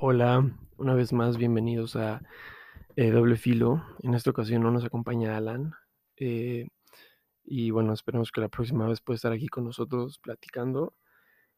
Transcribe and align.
Hola, 0.00 0.48
una 0.76 0.94
vez 0.94 1.12
más 1.12 1.38
bienvenidos 1.38 1.96
a 1.96 2.22
eh, 2.94 3.10
Doble 3.10 3.34
Filo. 3.36 3.84
En 4.04 4.14
esta 4.14 4.30
ocasión 4.30 4.62
no 4.62 4.70
nos 4.70 4.84
acompaña 4.84 5.36
Alan. 5.36 5.74
eh, 6.16 6.68
y 7.44 7.72
bueno, 7.72 7.92
esperemos 7.94 8.30
que 8.30 8.40
la 8.40 8.48
próxima 8.48 8.86
vez 8.86 9.00
pueda 9.00 9.16
estar 9.16 9.32
aquí 9.32 9.48
con 9.48 9.64
nosotros 9.64 10.20
platicando. 10.20 10.94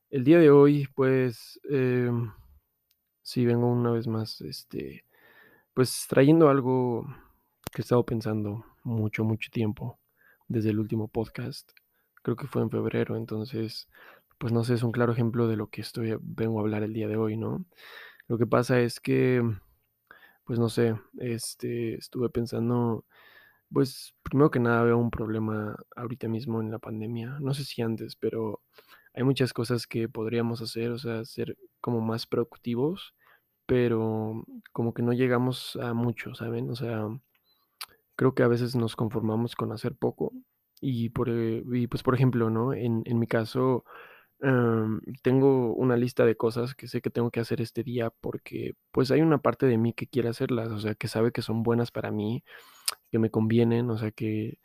El 0.09 0.25
día 0.25 0.39
de 0.39 0.51
hoy, 0.51 0.89
pues, 0.95 1.61
eh, 1.71 2.11
sí, 3.21 3.45
vengo 3.45 3.67
una 3.71 3.91
vez 3.91 4.07
más, 4.07 4.41
este, 4.41 5.05
pues 5.75 6.07
trayendo 6.09 6.49
algo 6.49 7.05
que 7.73 7.83
he 7.83 7.85
estado 7.85 8.07
pensando 8.07 8.65
mucho, 8.85 9.23
mucho 9.23 9.51
tiempo 9.53 10.01
desde 10.49 10.71
el 10.71 10.79
último 10.81 11.09
podcast. 11.09 11.73
Creo 12.23 12.37
que 12.37 12.47
fue 12.47 12.63
en 12.63 12.71
febrero, 12.71 13.17
entonces, 13.17 13.91
pues 14.39 14.51
no 14.51 14.65
sé, 14.65 14.75
es 14.75 14.83
un 14.83 14.93
claro 14.93 15.13
ejemplo 15.13 15.47
de 15.47 15.57
lo 15.57 15.67
que 15.69 15.83
estoy, 15.83 16.17
vengo 16.23 16.59
a 16.59 16.63
hablar 16.63 16.83
el 16.85 16.95
día 16.95 17.07
de 17.07 17.19
hoy, 17.19 17.37
¿no? 17.37 17.67
Lo 18.31 18.39
que 18.39 18.47
pasa 18.47 18.79
es 18.79 19.01
que, 19.01 19.43
pues 20.45 20.61
no 20.61 20.69
sé, 20.69 20.95
este, 21.19 21.95
estuve 21.97 22.31
pensando, 22.31 23.05
pues 23.73 24.15
primero 24.23 24.53
que 24.53 24.61
nada 24.61 24.85
veo 24.85 24.99
un 24.99 25.11
problema 25.11 25.77
ahorita 25.97 26.29
mismo 26.29 26.61
en 26.61 26.71
la 26.71 26.79
pandemia, 26.79 27.39
no 27.41 27.55
sé 27.55 27.65
si 27.65 27.83
antes, 27.83 28.15
pero 28.17 28.63
hay 29.15 29.25
muchas 29.25 29.53
cosas 29.53 29.89
que 29.89 30.09
podríamos 30.09 30.63
hacer, 30.63 30.93
o 30.93 30.99
sea, 30.99 31.25
ser 31.25 31.59
como 31.81 32.01
más 32.01 32.27
productivos, 32.29 33.17
pero 33.67 34.45
como 34.73 34.95
que 34.95 35.03
no 35.03 35.13
llegamos 35.13 35.77
a 35.83 35.95
mucho, 35.95 36.37
¿saben? 36.37 36.71
O 36.71 36.77
sea, 36.77 37.09
creo 38.17 38.35
que 38.35 38.43
a 38.43 38.49
veces 38.49 38.77
nos 38.77 38.97
conformamos 38.97 39.57
con 39.57 39.73
hacer 39.73 39.95
poco 39.95 40.33
y, 40.81 41.11
por, 41.11 41.29
eh, 41.31 41.63
y 41.73 41.87
pues 41.87 42.03
por 42.03 42.15
ejemplo, 42.15 42.51
¿no? 42.51 42.73
En, 42.75 43.03
en 43.07 43.19
mi 43.19 43.27
caso, 43.27 43.85
Am, 44.43 45.01
tengo 45.23 45.75
una 45.75 45.97
lista 45.97 46.25
de 46.25 46.35
cosas 46.37 46.75
que 46.75 46.89
sé 46.89 47.03
que 47.03 47.11
tengo 47.11 47.31
que 47.31 47.41
hacer 47.41 47.61
este 47.61 47.83
día 47.85 48.11
porque 48.23 48.75
pues 48.91 49.11
hay 49.11 49.21
una 49.21 49.39
parte 49.39 49.67
de 49.67 49.77
mí 49.77 49.93
que 49.93 50.07
quiere 50.07 50.31
hacerlas, 50.31 50.71
o 50.71 50.79
sea, 50.81 50.95
que 50.95 51.09
sabe 51.09 51.31
que 51.33 51.43
son 51.43 51.63
buenas 51.63 51.91
para 51.91 52.11
mí, 52.11 52.43
que 53.11 53.19
me 53.19 53.31
convienen, 53.31 53.91
o 53.91 53.99
sea, 53.99 54.11
que, 54.13 54.59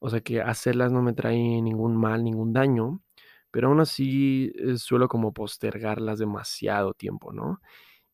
o 0.00 0.10
sea, 0.10 0.20
que 0.22 0.42
hacerlas 0.42 0.92
no 0.92 1.02
me 1.02 1.14
trae 1.14 1.38
ningún 1.62 1.96
mal, 1.96 2.24
ningún 2.24 2.52
daño, 2.54 3.02
pero 3.50 3.68
aún 3.68 3.80
así 3.80 4.52
eh, 4.56 4.78
suelo 4.78 5.08
como 5.08 5.32
postergarlas 5.34 6.18
demasiado 6.18 6.94
tiempo, 6.94 7.32
¿no? 7.32 7.60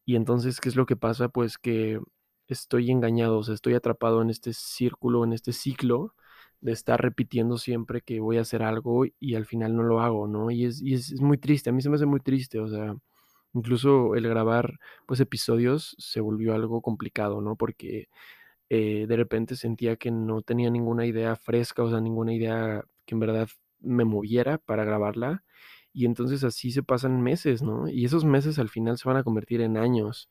Y 0.06 0.17
entonces, 0.17 0.61
¿qué 0.61 0.69
es 0.70 0.77
lo 0.77 0.86
que 0.86 0.97
pasa? 0.97 1.28
Pues 1.30 1.58
que 1.58 2.00
estoy 2.48 2.91
engañado, 2.91 3.39
o 3.39 3.45
sea, 3.45 3.55
estoy 3.55 3.74
atrapado 3.74 4.22
en 4.22 4.30
este 4.30 4.52
círculo, 4.55 5.24
en 5.24 5.33
este 5.34 5.52
ciclo 5.52 6.14
de 6.61 6.72
estar 6.72 7.00
repitiendo 7.00 7.58
siempre 7.58 8.03
que 8.03 8.20
voy 8.20 8.39
a 8.39 8.42
hacer 8.42 8.62
algo 8.62 9.05
y 9.19 9.34
al 9.34 9.47
final 9.47 9.77
no 9.77 9.83
lo 9.83 10.00
hago, 10.00 10.28
¿no? 10.28 10.50
Y 10.50 10.64
es, 10.67 10.83
y 10.83 10.94
es, 10.94 11.12
es 11.12 11.20
muy 11.20 11.39
triste, 11.39 11.70
a 11.70 11.72
mí 11.72 11.83
se 11.83 11.89
me 11.91 11.97
hace 11.97 12.06
muy 12.06 12.20
triste, 12.20 12.61
o 12.61 12.69
sea, 12.69 12.97
incluso 13.55 14.14
el 14.17 14.28
grabar 14.28 14.78
pues 15.06 15.20
episodios 15.20 15.97
se 15.98 16.20
volvió 16.20 16.55
algo 16.55 16.83
complicado, 16.83 17.41
¿no? 17.41 17.56
Porque 17.56 18.08
eh, 18.70 19.06
de 19.08 19.17
repente 19.17 19.56
sentía 19.56 19.97
que 19.97 20.11
no 20.11 20.42
tenía 20.42 20.70
ninguna 20.70 21.06
idea 21.06 21.36
fresca, 21.36 21.83
o 21.83 21.91
sea, 21.91 22.00
ninguna 22.00 22.33
idea 22.34 22.84
que 23.06 23.14
en 23.14 23.20
verdad 23.20 23.48
me 23.80 24.05
moviera 24.05 24.58
para 24.58 24.84
grabarla. 24.84 25.45
Y 25.92 26.06
entonces 26.06 26.45
así 26.45 26.70
se 26.70 26.83
pasan 26.84 27.20
meses, 27.22 27.62
¿no? 27.62 27.89
Y 27.89 28.05
esos 28.05 28.24
meses 28.24 28.58
al 28.61 28.69
final 28.69 28.97
se 28.98 29.08
van 29.08 29.17
a 29.19 29.24
convertir 29.24 29.61
en 29.61 29.77
años. 29.77 30.28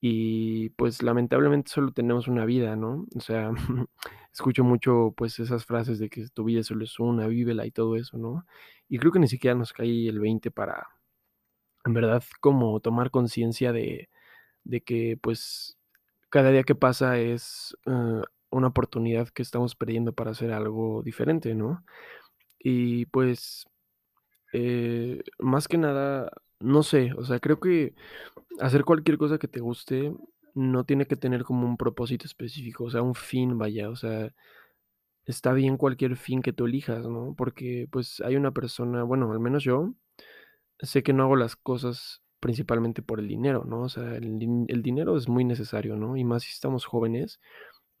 Y 0.00 0.70
pues 0.70 1.02
lamentablemente 1.02 1.70
solo 1.70 1.92
tenemos 1.92 2.28
una 2.28 2.44
vida, 2.46 2.76
¿no? 2.76 3.06
O 3.14 3.20
sea, 3.20 3.50
escucho 4.32 4.64
mucho 4.64 5.12
pues 5.16 5.38
esas 5.38 5.66
frases 5.66 5.98
de 5.98 6.08
que 6.08 6.26
tu 6.32 6.44
vida 6.44 6.62
solo 6.62 6.84
es 6.84 6.98
una, 6.98 7.26
vívela 7.26 7.66
y 7.66 7.70
todo 7.70 7.96
eso, 7.96 8.18
¿no? 8.18 8.46
Y 8.88 8.98
creo 8.98 9.12
que 9.12 9.18
ni 9.18 9.28
siquiera 9.28 9.54
nos 9.54 9.72
cae 9.72 10.08
el 10.08 10.20
20 10.20 10.50
para, 10.50 10.88
en 11.84 11.94
verdad, 11.94 12.22
como 12.40 12.80
tomar 12.80 13.10
conciencia 13.10 13.72
de, 13.72 14.08
de 14.64 14.80
que 14.82 15.18
pues 15.20 15.78
cada 16.30 16.50
día 16.50 16.62
que 16.64 16.74
pasa 16.74 17.18
es 17.18 17.76
eh, 17.86 18.22
una 18.50 18.68
oportunidad 18.68 19.28
que 19.28 19.42
estamos 19.42 19.74
perdiendo 19.76 20.12
para 20.14 20.32
hacer 20.32 20.52
algo 20.52 21.02
diferente, 21.02 21.54
¿no? 21.54 21.84
Y 22.58 23.06
pues 23.06 23.66
eh, 24.52 25.22
más 25.38 25.68
que 25.68 25.78
nada, 25.78 26.30
no 26.60 26.82
sé, 26.82 27.12
o 27.16 27.24
sea, 27.24 27.40
creo 27.40 27.60
que 27.60 27.94
hacer 28.60 28.84
cualquier 28.84 29.18
cosa 29.18 29.38
que 29.38 29.48
te 29.48 29.60
guste 29.60 30.14
no 30.54 30.84
tiene 30.84 31.06
que 31.06 31.16
tener 31.16 31.44
como 31.44 31.66
un 31.66 31.76
propósito 31.76 32.26
específico, 32.26 32.84
o 32.84 32.90
sea, 32.90 33.02
un 33.02 33.14
fin, 33.14 33.58
vaya, 33.58 33.90
o 33.90 33.96
sea, 33.96 34.34
está 35.26 35.52
bien 35.52 35.76
cualquier 35.76 36.16
fin 36.16 36.42
que 36.42 36.52
tú 36.52 36.66
elijas, 36.66 37.06
¿no? 37.08 37.34
Porque 37.36 37.88
pues 37.90 38.20
hay 38.22 38.36
una 38.36 38.52
persona, 38.52 39.02
bueno, 39.04 39.30
al 39.32 39.40
menos 39.40 39.64
yo 39.64 39.94
sé 40.80 41.02
que 41.02 41.12
no 41.12 41.24
hago 41.24 41.36
las 41.36 41.56
cosas 41.56 42.22
principalmente 42.40 43.02
por 43.02 43.20
el 43.20 43.28
dinero, 43.28 43.64
¿no? 43.66 43.82
O 43.82 43.88
sea, 43.88 44.16
el, 44.16 44.66
el 44.68 44.82
dinero 44.82 45.16
es 45.16 45.28
muy 45.28 45.44
necesario, 45.44 45.96
¿no? 45.96 46.16
Y 46.16 46.24
más 46.24 46.44
si 46.44 46.50
estamos 46.52 46.86
jóvenes, 46.86 47.40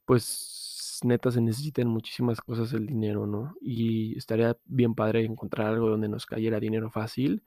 pues 0.06 1.00
neta 1.04 1.30
se 1.30 1.40
necesitan 1.40 1.88
muchísimas 1.88 2.40
cosas 2.40 2.72
el 2.72 2.86
dinero, 2.86 3.26
¿no? 3.26 3.54
Y 3.60 4.16
estaría 4.18 4.56
bien 4.66 4.94
padre 4.94 5.24
encontrar 5.24 5.68
algo 5.68 5.88
donde 5.88 6.08
nos 6.08 6.26
cayera 6.26 6.60
dinero 6.60 6.90
fácil. 6.90 7.42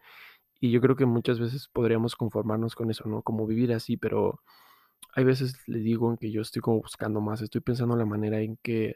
Y 0.63 0.71
yo 0.71 0.79
creo 0.79 0.95
que 0.95 1.05
muchas 1.05 1.41
veces 1.41 1.67
podríamos 1.67 2.15
conformarnos 2.15 2.73
con 2.73 2.89
eso, 2.89 3.05
¿no? 3.09 3.21
Como 3.21 3.45
vivir 3.45 3.73
así, 3.73 3.97
pero 3.97 4.39
hay 5.13 5.25
veces 5.25 5.57
le 5.67 5.79
digo 5.79 6.09
en 6.09 6.15
que 6.15 6.31
yo 6.31 6.41
estoy 6.41 6.61
como 6.61 6.81
buscando 6.81 7.19
más, 7.19 7.41
estoy 7.41 7.59
pensando 7.59 7.95
en 7.95 7.99
la 7.99 8.05
manera 8.05 8.39
en 8.39 8.55
que 8.63 8.95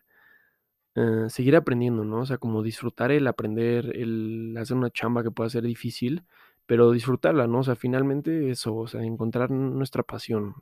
eh, 0.96 1.26
seguir 1.30 1.58
aprendiendo, 1.58 2.06
¿no? 2.06 2.22
O 2.22 2.26
sea, 2.26 2.38
como 2.38 2.64
disfrutar 2.64 3.12
el 3.12 3.28
aprender, 3.28 3.98
el 3.98 4.56
hacer 4.58 4.78
una 4.78 4.92
chamba 4.92 5.24
que 5.24 5.32
pueda 5.32 5.50
ser 5.50 5.64
difícil, 5.64 6.24
pero 6.68 6.92
disfrutarla, 6.92 7.48
¿no? 7.48 7.60
O 7.60 7.64
sea, 7.64 7.76
finalmente 7.76 8.50
eso, 8.50 8.74
o 8.74 8.88
sea, 8.88 9.04
encontrar 9.04 9.52
nuestra 9.52 10.04
pasión, 10.04 10.56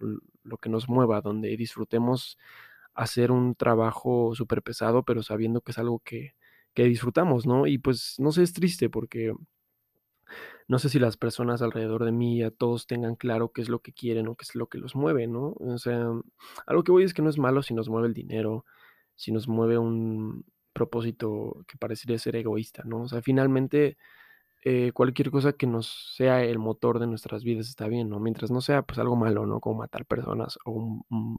lo 0.43 0.57
que 0.57 0.69
nos 0.69 0.89
mueva, 0.89 1.21
donde 1.21 1.55
disfrutemos 1.55 2.39
hacer 2.95 3.31
un 3.31 3.53
trabajo 3.53 4.33
súper 4.33 4.63
pesado, 4.63 5.03
pero 5.03 5.21
sabiendo 5.21 5.61
que 5.61 5.71
es 5.71 5.77
algo 5.77 5.99
que, 5.99 6.33
que 6.73 6.85
disfrutamos, 6.85 7.45
¿no? 7.45 7.67
Y 7.67 7.77
pues 7.77 8.15
no 8.19 8.31
sé, 8.31 8.41
es 8.41 8.53
triste 8.53 8.89
porque 8.89 9.33
no 10.67 10.79
sé 10.79 10.89
si 10.89 10.99
las 10.99 11.17
personas 11.17 11.61
alrededor 11.61 12.05
de 12.05 12.11
mí, 12.11 12.43
a 12.43 12.51
todos 12.51 12.87
tengan 12.87 13.15
claro 13.15 13.51
qué 13.51 13.61
es 13.61 13.69
lo 13.69 13.79
que 13.79 13.93
quieren 13.93 14.27
o 14.27 14.35
qué 14.35 14.43
es 14.43 14.55
lo 14.55 14.67
que 14.67 14.77
los 14.79 14.95
mueve, 14.95 15.27
¿no? 15.27 15.55
O 15.59 15.77
sea, 15.77 16.07
a 16.65 16.73
lo 16.73 16.83
que 16.83 16.91
voy 16.91 17.03
es 17.03 17.13
que 17.13 17.21
no 17.21 17.29
es 17.29 17.37
malo 17.37 17.61
si 17.63 17.73
nos 17.73 17.89
mueve 17.89 18.07
el 18.07 18.13
dinero, 18.13 18.65
si 19.15 19.31
nos 19.31 19.47
mueve 19.47 19.77
un 19.77 20.45
propósito 20.73 21.63
que 21.67 21.77
parecería 21.77 22.17
ser 22.19 22.35
egoísta, 22.35 22.83
¿no? 22.85 23.03
O 23.03 23.07
sea, 23.07 23.21
finalmente 23.21 23.97
eh, 24.63 24.91
cualquier 24.93 25.31
cosa 25.31 25.53
que 25.53 25.67
nos 25.67 26.13
sea 26.15 26.43
el 26.43 26.59
motor 26.59 26.99
de 26.99 27.07
nuestras 27.07 27.43
vidas 27.43 27.67
está 27.69 27.87
bien, 27.87 28.09
¿no? 28.09 28.19
Mientras 28.19 28.51
no 28.51 28.61
sea 28.61 28.81
pues 28.83 28.99
algo 28.99 29.15
malo, 29.15 29.45
¿no? 29.45 29.59
Como 29.59 29.79
matar 29.79 30.05
personas 30.05 30.57
o 30.65 30.71
un, 30.71 31.03
un, 31.09 31.37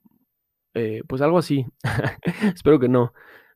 eh, 0.74 1.02
pues 1.08 1.22
algo 1.22 1.38
así. 1.38 1.66
Espero 2.54 2.78
que 2.80 2.88
no. 2.88 3.12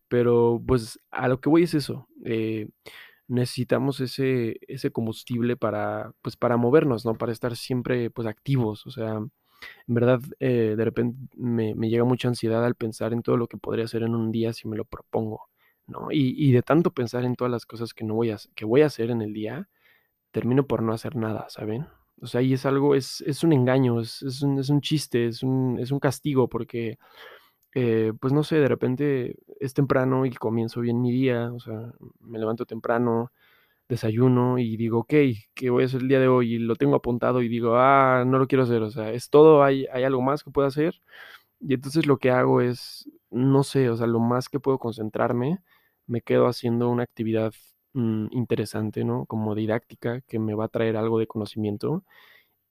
Pero 0.08 0.62
pues 0.66 1.00
a 1.10 1.28
lo 1.28 1.40
que 1.40 1.48
voy 1.50 1.64
es 1.64 1.74
eso. 1.74 2.08
eh, 2.24 2.68
necesitamos 3.30 4.00
ese, 4.00 4.58
ese 4.68 4.90
combustible 4.90 5.56
para, 5.56 6.12
pues, 6.22 6.36
para 6.36 6.56
movernos, 6.56 7.04
¿no? 7.06 7.14
Para 7.14 7.32
estar 7.32 7.56
siempre 7.56 8.10
pues 8.10 8.26
activos. 8.26 8.86
O 8.86 8.90
sea, 8.90 9.14
en 9.16 9.94
verdad, 9.94 10.20
eh, 10.40 10.74
de 10.76 10.84
repente 10.84 11.18
me, 11.36 11.74
me 11.74 11.88
llega 11.88 12.04
mucha 12.04 12.28
ansiedad 12.28 12.64
al 12.64 12.74
pensar 12.74 13.12
en 13.12 13.22
todo 13.22 13.36
lo 13.36 13.46
que 13.46 13.56
podría 13.58 13.84
hacer 13.84 14.02
en 14.02 14.14
un 14.14 14.32
día 14.32 14.52
si 14.52 14.68
me 14.68 14.76
lo 14.76 14.84
propongo, 14.84 15.48
¿no? 15.86 16.08
Y, 16.10 16.34
y 16.36 16.52
de 16.52 16.62
tanto 16.62 16.92
pensar 16.92 17.24
en 17.24 17.36
todas 17.36 17.50
las 17.50 17.66
cosas 17.66 17.94
que 17.94 18.04
no 18.04 18.14
voy 18.14 18.30
a, 18.30 18.38
que 18.54 18.64
voy 18.64 18.82
a 18.82 18.86
hacer 18.86 19.10
en 19.10 19.22
el 19.22 19.32
día, 19.32 19.68
termino 20.32 20.66
por 20.66 20.82
no 20.82 20.92
hacer 20.92 21.16
nada, 21.16 21.46
¿saben? 21.50 21.86
O 22.22 22.26
sea, 22.26 22.42
y 22.42 22.52
es 22.52 22.66
algo, 22.66 22.94
es, 22.94 23.22
es 23.22 23.44
un 23.44 23.52
engaño, 23.52 24.00
es, 24.00 24.22
es 24.22 24.42
un, 24.42 24.58
es 24.58 24.68
un 24.68 24.80
chiste, 24.80 25.26
es 25.26 25.42
un, 25.42 25.78
es 25.78 25.90
un 25.90 26.00
castigo, 26.00 26.48
porque 26.48 26.98
eh, 27.74 28.12
pues 28.20 28.32
no 28.32 28.42
sé, 28.44 28.56
de 28.56 28.68
repente 28.68 29.36
es 29.60 29.74
temprano 29.74 30.26
y 30.26 30.32
comienzo 30.32 30.80
bien 30.80 31.00
mi 31.00 31.12
día, 31.12 31.52
o 31.52 31.60
sea, 31.60 31.92
me 32.20 32.38
levanto 32.38 32.66
temprano, 32.66 33.32
desayuno 33.88 34.58
y 34.58 34.76
digo, 34.76 35.00
ok, 35.00 35.14
¿qué 35.54 35.70
voy 35.70 35.84
a 35.84 35.86
hacer 35.86 36.02
el 36.02 36.08
día 36.08 36.20
de 36.20 36.28
hoy? 36.28 36.54
Y 36.54 36.58
lo 36.58 36.76
tengo 36.76 36.96
apuntado 36.96 37.42
y 37.42 37.48
digo, 37.48 37.76
ah, 37.76 38.24
no 38.26 38.38
lo 38.38 38.46
quiero 38.48 38.64
hacer, 38.64 38.82
o 38.82 38.90
sea, 38.90 39.12
es 39.12 39.30
todo, 39.30 39.64
hay, 39.64 39.86
hay 39.92 40.04
algo 40.04 40.22
más 40.22 40.44
que 40.44 40.50
puedo 40.50 40.68
hacer. 40.68 41.00
Y 41.60 41.74
entonces 41.74 42.06
lo 42.06 42.18
que 42.18 42.30
hago 42.30 42.60
es, 42.62 43.10
no 43.30 43.64
sé, 43.64 43.90
o 43.90 43.96
sea, 43.96 44.06
lo 44.06 44.20
más 44.20 44.48
que 44.48 44.60
puedo 44.60 44.78
concentrarme, 44.78 45.60
me 46.06 46.22
quedo 46.22 46.46
haciendo 46.48 46.88
una 46.90 47.04
actividad 47.04 47.52
mm, 47.94 48.28
interesante, 48.32 49.04
¿no? 49.04 49.26
Como 49.26 49.54
didáctica, 49.54 50.22
que 50.22 50.38
me 50.38 50.54
va 50.54 50.66
a 50.66 50.68
traer 50.68 50.96
algo 50.96 51.18
de 51.18 51.26
conocimiento 51.26 52.04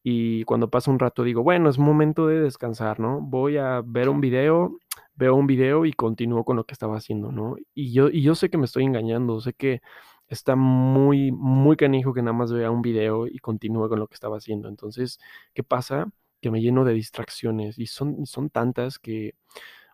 y 0.10 0.44
cuando 0.46 0.70
pasa 0.72 0.90
un 0.90 0.98
rato 1.00 1.24
digo, 1.24 1.44
bueno, 1.44 1.70
es 1.70 1.78
momento 1.78 2.26
de 2.28 2.40
descansar, 2.42 3.00
¿no? 3.00 3.22
Voy 3.22 3.58
a 3.58 3.82
ver 3.86 4.10
un 4.10 4.22
video, 4.22 4.80
veo 5.14 5.36
un 5.36 5.46
video 5.46 5.86
y 5.86 5.94
continúo 5.94 6.44
con 6.44 6.58
lo 6.58 6.66
que 6.66 6.74
estaba 6.74 6.98
haciendo, 6.98 7.32
¿no? 7.32 7.58
Y 7.76 7.94
yo, 7.94 8.10
y 8.10 8.24
yo 8.24 8.34
sé 8.34 8.50
que 8.50 8.58
me 8.58 8.66
estoy 8.66 8.86
engañando, 8.86 9.40
sé 9.40 9.54
que 9.54 9.82
está 10.28 10.56
muy, 10.56 11.32
muy 11.32 11.78
canijo 11.78 12.14
que 12.14 12.24
nada 12.24 12.34
más 12.34 12.52
vea 12.52 12.72
un 12.72 12.82
video 12.82 13.28
y 13.28 13.38
continúe 13.40 13.88
con 13.90 14.00
lo 14.00 14.08
que 14.08 14.16
estaba 14.16 14.38
haciendo. 14.38 14.68
Entonces, 14.68 15.20
¿qué 15.54 15.64
pasa? 15.64 16.12
Que 16.42 16.50
me 16.52 16.62
lleno 16.62 16.86
de 16.86 16.94
distracciones 16.94 17.78
y 17.78 17.86
son, 17.88 18.26
son 18.26 18.50
tantas 18.50 18.98
que, 19.00 19.36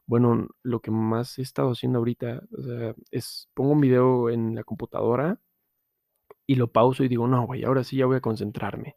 bueno, 0.06 0.48
lo 0.64 0.82
que 0.82 0.92
más 0.92 1.40
he 1.40 1.42
estado 1.42 1.72
haciendo 1.72 2.00
ahorita, 2.00 2.44
o 2.58 2.64
sea, 2.64 2.96
es 3.12 3.50
pongo 3.54 3.72
un 3.74 3.82
video 3.82 4.30
en 4.30 4.56
la 4.56 4.64
computadora 4.64 5.40
y 6.48 6.56
lo 6.56 6.72
pauso 6.72 7.04
y 7.04 7.08
digo, 7.10 7.28
no, 7.28 7.46
güey, 7.48 7.64
ahora 7.64 7.84
sí 7.84 7.98
ya 7.98 8.06
voy 8.06 8.18
a 8.18 8.22
concentrarme 8.22 8.96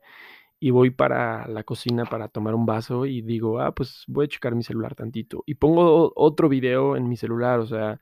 y 0.60 0.70
voy 0.70 0.90
para 0.90 1.46
la 1.48 1.64
cocina 1.64 2.04
para 2.04 2.28
tomar 2.28 2.54
un 2.54 2.66
vaso 2.66 3.06
y 3.06 3.22
digo, 3.22 3.60
ah, 3.60 3.74
pues 3.74 4.04
voy 4.08 4.26
a 4.26 4.28
checar 4.28 4.54
mi 4.54 4.62
celular 4.62 4.94
tantito. 4.94 5.44
Y 5.46 5.54
pongo 5.56 6.12
otro 6.16 6.48
video 6.48 6.96
en 6.96 7.08
mi 7.08 7.16
celular, 7.16 7.60
o 7.60 7.66
sea, 7.66 8.00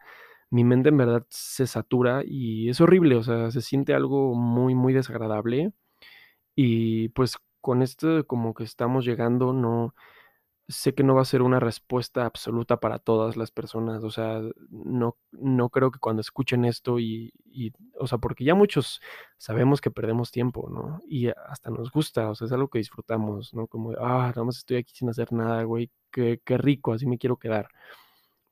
mi 0.50 0.64
mente 0.64 0.88
en 0.90 0.96
verdad 0.98 1.26
se 1.30 1.66
satura 1.66 2.22
y 2.26 2.68
es 2.70 2.80
horrible, 2.80 3.16
o 3.16 3.22
sea, 3.22 3.50
se 3.50 3.62
siente 3.62 3.94
algo 3.94 4.34
muy, 4.34 4.74
muy 4.74 4.92
desagradable. 4.94 5.72
Y 6.56 7.10
pues 7.10 7.36
con 7.60 7.82
esto 7.82 8.26
como 8.26 8.54
que 8.54 8.64
estamos 8.64 9.04
llegando, 9.04 9.52
no, 9.52 9.94
sé 10.68 10.94
que 10.94 11.04
no 11.04 11.14
va 11.14 11.22
a 11.22 11.24
ser 11.24 11.42
una 11.42 11.60
respuesta 11.60 12.26
absoluta 12.26 12.80
para 12.80 12.98
todas 12.98 13.36
las 13.36 13.50
personas, 13.50 14.02
o 14.04 14.10
sea, 14.10 14.40
no, 14.70 15.16
no 15.32 15.68
creo 15.70 15.90
que 15.90 16.00
cuando 16.00 16.20
escuchen 16.20 16.64
esto 16.64 16.98
y, 16.98 17.32
y, 17.44 17.72
o 17.98 18.06
sea, 18.06 18.18
porque 18.18 18.44
ya 18.44 18.54
muchos 18.54 19.00
sabemos 19.38 19.80
que 19.80 19.90
perdemos 19.90 20.30
tiempo, 20.30 20.68
¿no? 20.70 21.00
Y 21.08 21.28
hasta 21.28 21.70
nos 21.70 21.90
gusta, 21.90 22.30
o 22.30 22.34
sea, 22.34 22.46
es 22.46 22.52
algo 22.52 22.68
que 22.68 22.78
disfrutamos, 22.78 23.54
¿no? 23.54 23.66
Como, 23.66 23.92
ah, 24.00 24.28
nada 24.28 24.44
más 24.44 24.58
estoy 24.58 24.78
aquí 24.78 24.92
sin 24.94 25.08
hacer 25.08 25.32
nada, 25.32 25.62
güey, 25.64 25.90
qué, 26.10 26.40
qué 26.44 26.58
rico, 26.58 26.92
así 26.92 27.06
me 27.06 27.18
quiero 27.18 27.36
quedar. 27.38 27.68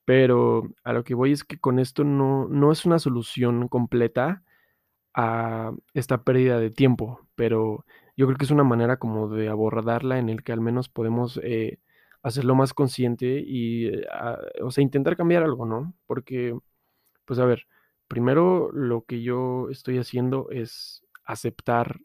Pero 0.05 0.69
a 0.83 0.93
lo 0.93 1.03
que 1.03 1.15
voy 1.15 1.31
es 1.31 1.43
que 1.43 1.59
con 1.59 1.79
esto 1.79 2.03
no, 2.03 2.47
no 2.47 2.71
es 2.71 2.85
una 2.85 2.99
solución 2.99 3.67
completa 3.67 4.43
a 5.15 5.73
esta 5.93 6.23
pérdida 6.23 6.59
de 6.59 6.71
tiempo, 6.71 7.21
pero 7.35 7.85
yo 8.17 8.27
creo 8.27 8.37
que 8.37 8.45
es 8.45 8.51
una 8.51 8.63
manera 8.63 8.97
como 8.97 9.29
de 9.29 9.49
abordarla 9.49 10.19
en 10.19 10.29
el 10.29 10.43
que 10.43 10.51
al 10.53 10.61
menos 10.61 10.89
podemos 10.89 11.39
eh, 11.43 11.79
hacerlo 12.23 12.55
más 12.55 12.73
consciente 12.73 13.43
y, 13.45 13.87
eh, 13.87 14.07
o 14.63 14.71
sea, 14.71 14.83
intentar 14.83 15.17
cambiar 15.17 15.43
algo, 15.43 15.65
¿no? 15.65 15.93
Porque, 16.07 16.57
pues 17.25 17.39
a 17.39 17.45
ver, 17.45 17.67
primero 18.07 18.71
lo 18.71 19.05
que 19.05 19.21
yo 19.21 19.69
estoy 19.69 19.97
haciendo 19.97 20.49
es 20.51 21.05
aceptar 21.25 21.99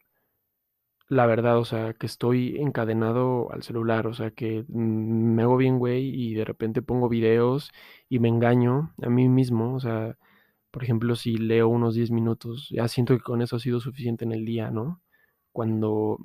la 1.11 1.25
verdad, 1.25 1.57
o 1.59 1.65
sea, 1.65 1.93
que 1.93 2.05
estoy 2.05 2.55
encadenado 2.57 3.51
al 3.51 3.63
celular, 3.63 4.07
o 4.07 4.13
sea, 4.13 4.31
que 4.31 4.63
me 4.69 5.43
hago 5.43 5.57
bien, 5.57 5.77
güey, 5.77 6.07
y 6.07 6.33
de 6.35 6.45
repente 6.45 6.81
pongo 6.81 7.09
videos 7.09 7.71
y 8.07 8.19
me 8.19 8.29
engaño 8.29 8.93
a 9.01 9.09
mí 9.09 9.27
mismo, 9.27 9.75
o 9.75 9.79
sea, 9.81 10.17
por 10.71 10.83
ejemplo, 10.83 11.15
si 11.15 11.37
leo 11.37 11.67
unos 11.69 11.95
10 11.95 12.11
minutos, 12.11 12.69
ya 12.71 12.87
siento 12.87 13.15
que 13.17 13.23
con 13.23 13.41
eso 13.41 13.57
ha 13.57 13.59
sido 13.59 13.81
suficiente 13.81 14.25
en 14.25 14.31
el 14.31 14.45
día, 14.45 14.71
¿no? 14.71 15.01
Cuando, 15.51 16.19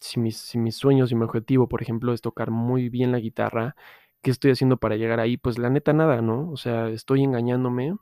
si 0.00 0.20
mis, 0.20 0.36
sueños 0.76 1.12
y 1.12 1.14
mi 1.16 1.24
objetivo, 1.24 1.68
por 1.68 1.82
ejemplo, 1.82 2.12
es 2.12 2.20
tocar 2.22 2.50
muy 2.50 2.88
bien 2.88 3.12
la 3.12 3.20
guitarra, 3.20 3.76
¿qué 4.22 4.30
estoy 4.32 4.50
haciendo 4.52 4.78
para 4.78 4.96
llegar 4.96 5.20
ahí? 5.20 5.36
Pues 5.36 5.58
la 5.58 5.70
neta 5.70 5.92
nada, 5.92 6.22
¿no? 6.22 6.50
O 6.50 6.56
sea, 6.56 6.88
estoy 6.90 7.22
engañándome 7.24 7.96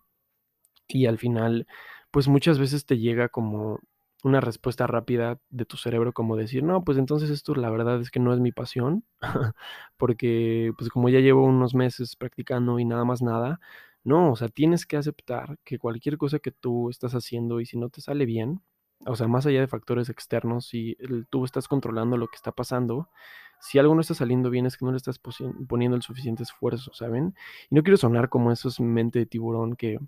y 0.88 1.06
al 1.06 1.18
final, 1.18 1.66
pues 2.10 2.28
muchas 2.28 2.58
veces 2.58 2.86
te 2.86 2.98
llega 2.98 3.28
como 3.28 3.80
una 4.24 4.40
respuesta 4.40 4.86
rápida 4.86 5.40
de 5.50 5.64
tu 5.64 5.76
cerebro 5.76 6.12
como 6.12 6.36
decir, 6.36 6.62
no, 6.62 6.84
pues 6.84 6.98
entonces 6.98 7.30
esto 7.30 7.54
la 7.54 7.70
verdad 7.70 8.00
es 8.00 8.10
que 8.10 8.20
no 8.20 8.32
es 8.32 8.40
mi 8.40 8.52
pasión, 8.52 9.04
porque 9.96 10.72
pues 10.78 10.90
como 10.90 11.08
ya 11.08 11.20
llevo 11.20 11.44
unos 11.44 11.74
meses 11.74 12.16
practicando 12.16 12.78
y 12.78 12.84
nada 12.84 13.04
más 13.04 13.22
nada, 13.22 13.60
no, 14.04 14.32
o 14.32 14.36
sea, 14.36 14.48
tienes 14.48 14.86
que 14.86 14.96
aceptar 14.96 15.58
que 15.64 15.78
cualquier 15.78 16.18
cosa 16.18 16.38
que 16.38 16.52
tú 16.52 16.90
estás 16.90 17.14
haciendo 17.14 17.60
y 17.60 17.66
si 17.66 17.78
no 17.78 17.88
te 17.88 18.00
sale 18.00 18.26
bien, 18.26 18.62
o 19.06 19.16
sea, 19.16 19.28
más 19.28 19.46
allá 19.46 19.60
de 19.60 19.66
factores 19.66 20.08
externos, 20.08 20.66
si 20.66 20.96
tú 21.30 21.44
estás 21.44 21.68
controlando 21.68 22.16
lo 22.16 22.28
que 22.28 22.36
está 22.36 22.52
pasando, 22.52 23.08
si 23.60 23.78
algo 23.78 23.94
no 23.94 24.00
está 24.00 24.14
saliendo 24.14 24.50
bien 24.50 24.66
es 24.66 24.76
que 24.76 24.84
no 24.84 24.92
le 24.92 24.96
estás 24.96 25.20
poniendo 25.68 25.96
el 25.96 26.02
suficiente 26.02 26.42
esfuerzo, 26.42 26.92
¿saben? 26.94 27.34
Y 27.70 27.74
no 27.74 27.82
quiero 27.82 27.96
sonar 27.96 28.28
como 28.28 28.52
esos 28.52 28.80
mente 28.80 29.20
de 29.20 29.26
tiburón 29.26 29.76
que, 29.76 29.98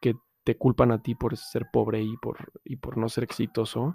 que 0.00 0.14
te 0.44 0.56
culpan 0.56 0.92
a 0.92 1.02
ti 1.02 1.14
por 1.14 1.36
ser 1.36 1.66
pobre 1.72 2.02
y 2.02 2.16
por, 2.16 2.52
y 2.64 2.76
por 2.76 2.96
no 2.96 3.08
ser 3.08 3.24
exitoso, 3.24 3.94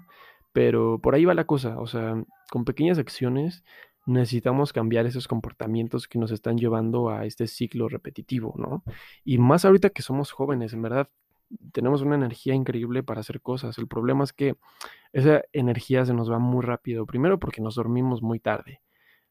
pero 0.52 0.98
por 1.00 1.14
ahí 1.14 1.24
va 1.24 1.34
la 1.34 1.46
cosa, 1.46 1.78
o 1.80 1.86
sea, 1.86 2.14
con 2.50 2.64
pequeñas 2.64 2.98
acciones 2.98 3.64
necesitamos 4.06 4.72
cambiar 4.72 5.06
esos 5.06 5.28
comportamientos 5.28 6.08
que 6.08 6.18
nos 6.18 6.30
están 6.30 6.58
llevando 6.58 7.08
a 7.08 7.24
este 7.24 7.46
ciclo 7.46 7.88
repetitivo, 7.88 8.54
¿no? 8.58 8.84
Y 9.24 9.38
más 9.38 9.64
ahorita 9.64 9.90
que 9.90 10.02
somos 10.02 10.30
jóvenes, 10.30 10.72
en 10.74 10.82
verdad, 10.82 11.08
tenemos 11.72 12.02
una 12.02 12.14
energía 12.16 12.54
increíble 12.54 13.02
para 13.02 13.20
hacer 13.20 13.40
cosas. 13.40 13.78
El 13.78 13.88
problema 13.88 14.24
es 14.24 14.32
que 14.32 14.56
esa 15.12 15.42
energía 15.52 16.04
se 16.04 16.14
nos 16.14 16.30
va 16.30 16.38
muy 16.38 16.62
rápido. 16.62 17.06
Primero 17.06 17.38
porque 17.38 17.62
nos 17.62 17.76
dormimos 17.76 18.22
muy 18.22 18.40
tarde. 18.40 18.80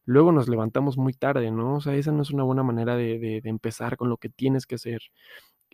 Luego 0.06 0.32
nos 0.32 0.48
levantamos 0.48 0.98
muy 0.98 1.14
tarde, 1.14 1.50
¿no? 1.50 1.76
O 1.76 1.80
sea, 1.80 1.94
esa 1.94 2.12
no 2.12 2.22
es 2.22 2.30
una 2.30 2.42
buena 2.44 2.62
manera 2.62 2.96
de, 2.96 3.40
empezar 3.44 3.96
con 3.96 4.08
lo 4.08 4.18
que 4.18 4.28
tienes 4.28 4.66
que 4.66 4.74
hacer. 4.74 5.02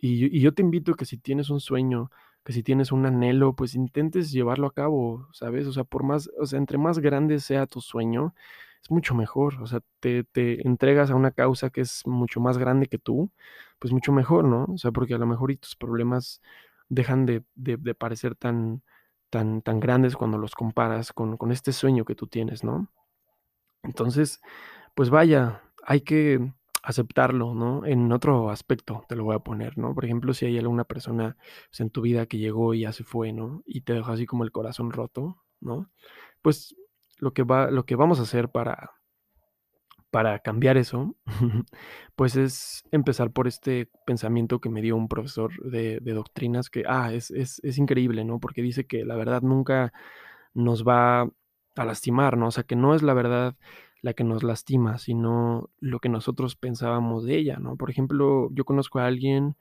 Y, 0.01 0.41
yo 0.41 0.53
te 0.53 0.63
invito 0.63 0.95
que 0.95 1.05
si 1.05 1.17
tienes 1.17 1.49
un 1.51 1.59
sueño, 1.61 2.09
que 2.43 2.53
si 2.53 2.63
tienes 2.63 2.91
un 2.91 3.05
anhelo, 3.05 3.55
pues 3.55 3.75
intentes 3.75 4.31
llevarlo 4.31 4.67
a 4.67 4.73
cabo, 4.73 5.27
¿sabes? 5.31 5.67
O 5.67 5.73
sea, 5.73 5.83
por 5.83 6.03
más, 6.03 6.29
o 6.39 6.45
sea, 6.47 6.57
entre 6.59 6.79
más 6.79 6.99
grande 6.99 7.39
sea 7.39 7.67
tu 7.67 7.81
sueño, 7.81 8.33
es 8.83 8.89
mucho 8.91 9.13
mejor, 9.15 9.61
o 9.61 9.67
sea, 9.67 9.81
te, 9.99 10.23
te, 10.23 10.67
entregas 10.67 11.11
a 11.11 11.15
una 11.15 11.31
causa 11.31 11.69
que 11.69 11.81
es 11.81 12.01
mucho 12.07 12.39
más 12.41 12.57
grande 12.57 12.87
que 12.87 12.97
tú, 12.97 13.31
pues 13.79 13.93
mucho 13.93 14.11
mejor, 14.11 14.45
¿no? 14.45 14.65
O 14.73 14.77
sea, 14.77 14.91
porque 14.91 15.13
a 15.13 15.17
lo 15.19 15.27
mejor 15.27 15.51
y 15.51 15.57
tus 15.57 15.75
problemas 15.75 16.41
dejan 16.89 17.25
de, 17.27 17.43
de, 17.55 17.77
de 17.77 17.95
parecer 17.95 18.35
tan, 18.35 18.83
tan, 19.29 19.61
tan 19.61 19.79
grandes 19.79 20.15
cuando 20.15 20.37
los 20.39 20.55
comparas 20.55 21.13
con, 21.13 21.37
con 21.37 21.51
este 21.51 21.73
sueño 21.73 22.05
que 22.05 22.15
tú 22.15 22.27
tienes, 22.27 22.63
¿no? 22.63 22.89
Entonces, 23.83 24.41
pues 24.95 25.09
vaya, 25.09 25.63
hay 25.83 26.01
que 26.01 26.53
aceptarlo, 26.83 27.53
¿no? 27.53 27.85
En 27.85 28.11
otro 28.11 28.49
aspecto 28.49 29.05
te 29.07 29.15
lo 29.15 29.23
voy 29.23 29.35
a 29.35 29.39
poner, 29.39 29.77
¿no? 29.77 29.93
Por 29.93 30.05
ejemplo, 30.05 30.33
si 30.33 30.45
hay 30.45 30.57
alguna 30.57 30.83
persona 30.83 31.37
pues, 31.69 31.79
en 31.79 31.89
tu 31.89 32.01
vida 32.01 32.25
que 32.25 32.37
llegó 32.37 32.73
y 32.73 32.81
ya 32.81 32.91
se 32.91 33.03
fue, 33.03 33.33
¿no? 33.33 33.63
Y 33.65 33.81
te 33.81 33.93
dejó 33.93 34.11
así 34.11 34.25
como 34.25 34.43
el 34.43 34.51
corazón 34.51 34.91
roto, 34.91 35.43
¿no? 35.59 35.91
Pues 36.41 36.75
lo 37.17 37.33
que, 37.33 37.43
va, 37.43 37.69
lo 37.69 37.85
que 37.85 37.95
vamos 37.95 38.19
a 38.19 38.23
hacer 38.23 38.49
para, 38.49 38.91
para 40.09 40.39
cambiar 40.39 40.77
eso, 40.77 41.15
pues 42.15 42.35
es 42.35 42.83
empezar 42.91 43.31
por 43.31 43.47
este 43.47 43.89
pensamiento 44.05 44.59
que 44.59 44.69
me 44.69 44.81
dio 44.81 44.95
un 44.95 45.07
profesor 45.07 45.51
de, 45.63 45.99
doctrinas 45.99 46.69
que, 46.69 46.83
ah, 46.87 47.13
es, 47.13 47.31
es, 47.31 47.59
es, 47.63 47.77
increíble, 47.77 48.25
¿no? 48.25 48.39
Porque 48.39 48.61
dice 48.63 48.87
que 48.87 49.05
la 49.05 49.15
verdad 49.15 49.41
nunca 49.43 49.93
nos 50.53 50.85
va 50.85 51.21
a 51.75 51.85
lastimar, 51.85 52.37
¿no? 52.37 52.47
O 52.47 52.51
sea, 52.51 52.63
que 52.63 52.75
no 52.75 52.95
es 52.95 53.03
la 53.03 53.13
verdad 53.13 53.55
la 54.01 54.13
que 54.13 54.23
nos 54.23 54.43
lastima, 54.43 54.97
sino 54.97 55.69
lo 55.79 55.99
que 55.99 56.09
nosotros 56.09 56.55
pensábamos 56.55 57.23
de 57.25 57.37
ella, 57.37 57.57
¿no? 57.57 57.75
Por 57.75 57.89
ejemplo, 57.89 58.49
yo 58.51 58.65
conozco 58.65 58.99
a 58.99 59.05
alguien 59.05 59.55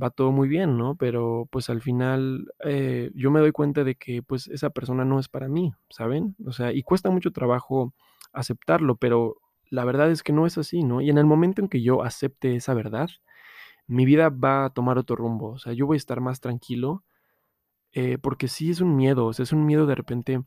va 0.00 0.10
todo 0.10 0.32
muy 0.32 0.48
bien, 0.48 0.76
¿no? 0.76 0.96
Pero 0.96 1.48
pues 1.50 1.70
al 1.70 1.80
final 1.80 2.52
eh, 2.64 3.10
yo 3.14 3.30
me 3.30 3.40
doy 3.40 3.52
cuenta 3.52 3.84
de 3.84 3.94
que 3.94 4.22
pues 4.22 4.48
esa 4.48 4.70
persona 4.70 5.04
no 5.04 5.18
es 5.20 5.28
para 5.28 5.48
mí, 5.48 5.72
¿saben? 5.90 6.36
O 6.44 6.52
sea, 6.52 6.72
y 6.72 6.82
cuesta 6.82 7.10
mucho 7.10 7.30
trabajo 7.32 7.94
aceptarlo, 8.32 8.96
pero 8.96 9.36
la 9.70 9.84
verdad 9.84 10.10
es 10.10 10.22
que 10.22 10.32
no 10.32 10.46
es 10.46 10.58
así, 10.58 10.82
¿no? 10.82 11.00
Y 11.00 11.10
en 11.10 11.18
el 11.18 11.26
momento 11.26 11.62
en 11.62 11.68
que 11.68 11.82
yo 11.82 12.02
acepte 12.02 12.56
esa 12.56 12.74
verdad, 12.74 13.08
mi 13.86 14.04
vida 14.04 14.30
va 14.30 14.66
a 14.66 14.70
tomar 14.70 14.98
otro 14.98 15.16
rumbo, 15.16 15.50
o 15.52 15.58
sea, 15.58 15.72
yo 15.72 15.86
voy 15.86 15.96
a 15.96 15.98
estar 15.98 16.20
más 16.20 16.40
tranquilo, 16.40 17.04
eh, 17.92 18.18
porque 18.18 18.48
sí 18.48 18.70
es 18.70 18.80
un 18.80 18.96
miedo, 18.96 19.26
o 19.26 19.32
sea, 19.32 19.44
es 19.44 19.52
un 19.52 19.66
miedo 19.66 19.86
de 19.86 19.94
repente 19.94 20.42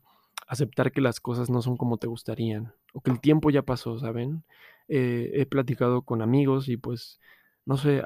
aceptar 0.48 0.92
que 0.92 1.00
las 1.00 1.20
cosas 1.20 1.50
no 1.50 1.62
son 1.62 1.76
como 1.76 1.98
te 1.98 2.06
gustarían, 2.06 2.72
o 2.92 3.00
que 3.00 3.10
el 3.10 3.20
tiempo 3.20 3.50
ya 3.50 3.62
pasó, 3.62 3.98
¿saben? 3.98 4.44
Eh, 4.88 5.30
he 5.34 5.46
platicado 5.46 6.02
con 6.02 6.22
amigos 6.22 6.68
y 6.68 6.78
pues, 6.78 7.20
no 7.66 7.76
sé, 7.76 8.02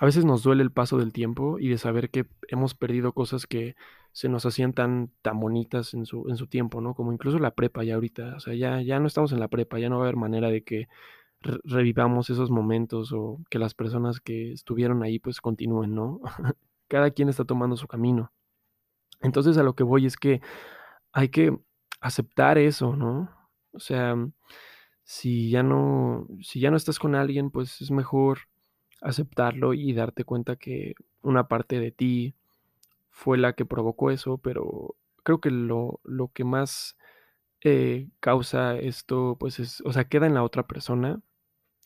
a 0.00 0.04
veces 0.04 0.24
nos 0.24 0.42
duele 0.42 0.64
el 0.64 0.72
paso 0.72 0.98
del 0.98 1.12
tiempo 1.12 1.60
y 1.60 1.68
de 1.68 1.78
saber 1.78 2.10
que 2.10 2.26
hemos 2.48 2.74
perdido 2.74 3.12
cosas 3.12 3.46
que 3.46 3.76
se 4.10 4.28
nos 4.28 4.44
hacían 4.44 4.72
tan, 4.72 5.10
tan 5.22 5.38
bonitas 5.38 5.94
en 5.94 6.04
su, 6.04 6.28
en 6.28 6.36
su 6.36 6.48
tiempo, 6.48 6.80
¿no? 6.80 6.94
Como 6.94 7.12
incluso 7.12 7.38
la 7.38 7.52
prepa 7.52 7.84
ya 7.84 7.94
ahorita, 7.94 8.34
o 8.36 8.40
sea, 8.40 8.54
ya, 8.54 8.82
ya 8.82 8.98
no 8.98 9.06
estamos 9.06 9.32
en 9.32 9.38
la 9.40 9.48
prepa, 9.48 9.78
ya 9.78 9.88
no 9.88 9.98
va 9.98 10.04
a 10.04 10.08
haber 10.08 10.16
manera 10.16 10.50
de 10.50 10.64
que 10.64 10.88
revivamos 11.64 12.30
esos 12.30 12.50
momentos 12.50 13.12
o 13.12 13.40
que 13.50 13.58
las 13.58 13.74
personas 13.74 14.20
que 14.20 14.52
estuvieron 14.52 15.02
ahí 15.02 15.18
pues 15.20 15.40
continúen, 15.40 15.94
¿no? 15.94 16.20
Cada 16.88 17.10
quien 17.12 17.28
está 17.28 17.44
tomando 17.44 17.76
su 17.76 17.86
camino. 17.86 18.32
Entonces 19.20 19.56
a 19.56 19.62
lo 19.62 19.74
que 19.74 19.84
voy 19.84 20.06
es 20.06 20.16
que 20.16 20.40
hay 21.12 21.28
que 21.28 21.56
aceptar 22.00 22.58
eso, 22.58 22.96
¿no? 22.96 23.30
O 23.72 23.80
sea, 23.80 24.16
si 25.04 25.50
ya 25.50 25.62
no, 25.62 26.26
si 26.42 26.60
ya 26.60 26.70
no 26.70 26.76
estás 26.76 26.98
con 26.98 27.14
alguien, 27.14 27.50
pues 27.50 27.80
es 27.80 27.90
mejor 27.90 28.40
aceptarlo 29.00 29.74
y 29.74 29.92
darte 29.94 30.24
cuenta 30.24 30.56
que 30.56 30.94
una 31.22 31.48
parte 31.48 31.80
de 31.80 31.92
ti 31.92 32.34
fue 33.10 33.38
la 33.38 33.54
que 33.54 33.66
provocó 33.66 34.10
eso, 34.10 34.38
pero 34.38 34.96
creo 35.24 35.40
que 35.40 35.50
lo, 35.50 36.00
lo 36.04 36.28
que 36.28 36.44
más 36.44 36.96
eh, 37.62 38.08
causa 38.20 38.76
esto, 38.78 39.36
pues 39.38 39.60
es, 39.60 39.82
o 39.82 39.92
sea, 39.92 40.04
queda 40.08 40.26
en 40.26 40.34
la 40.34 40.44
otra 40.44 40.66
persona 40.66 41.20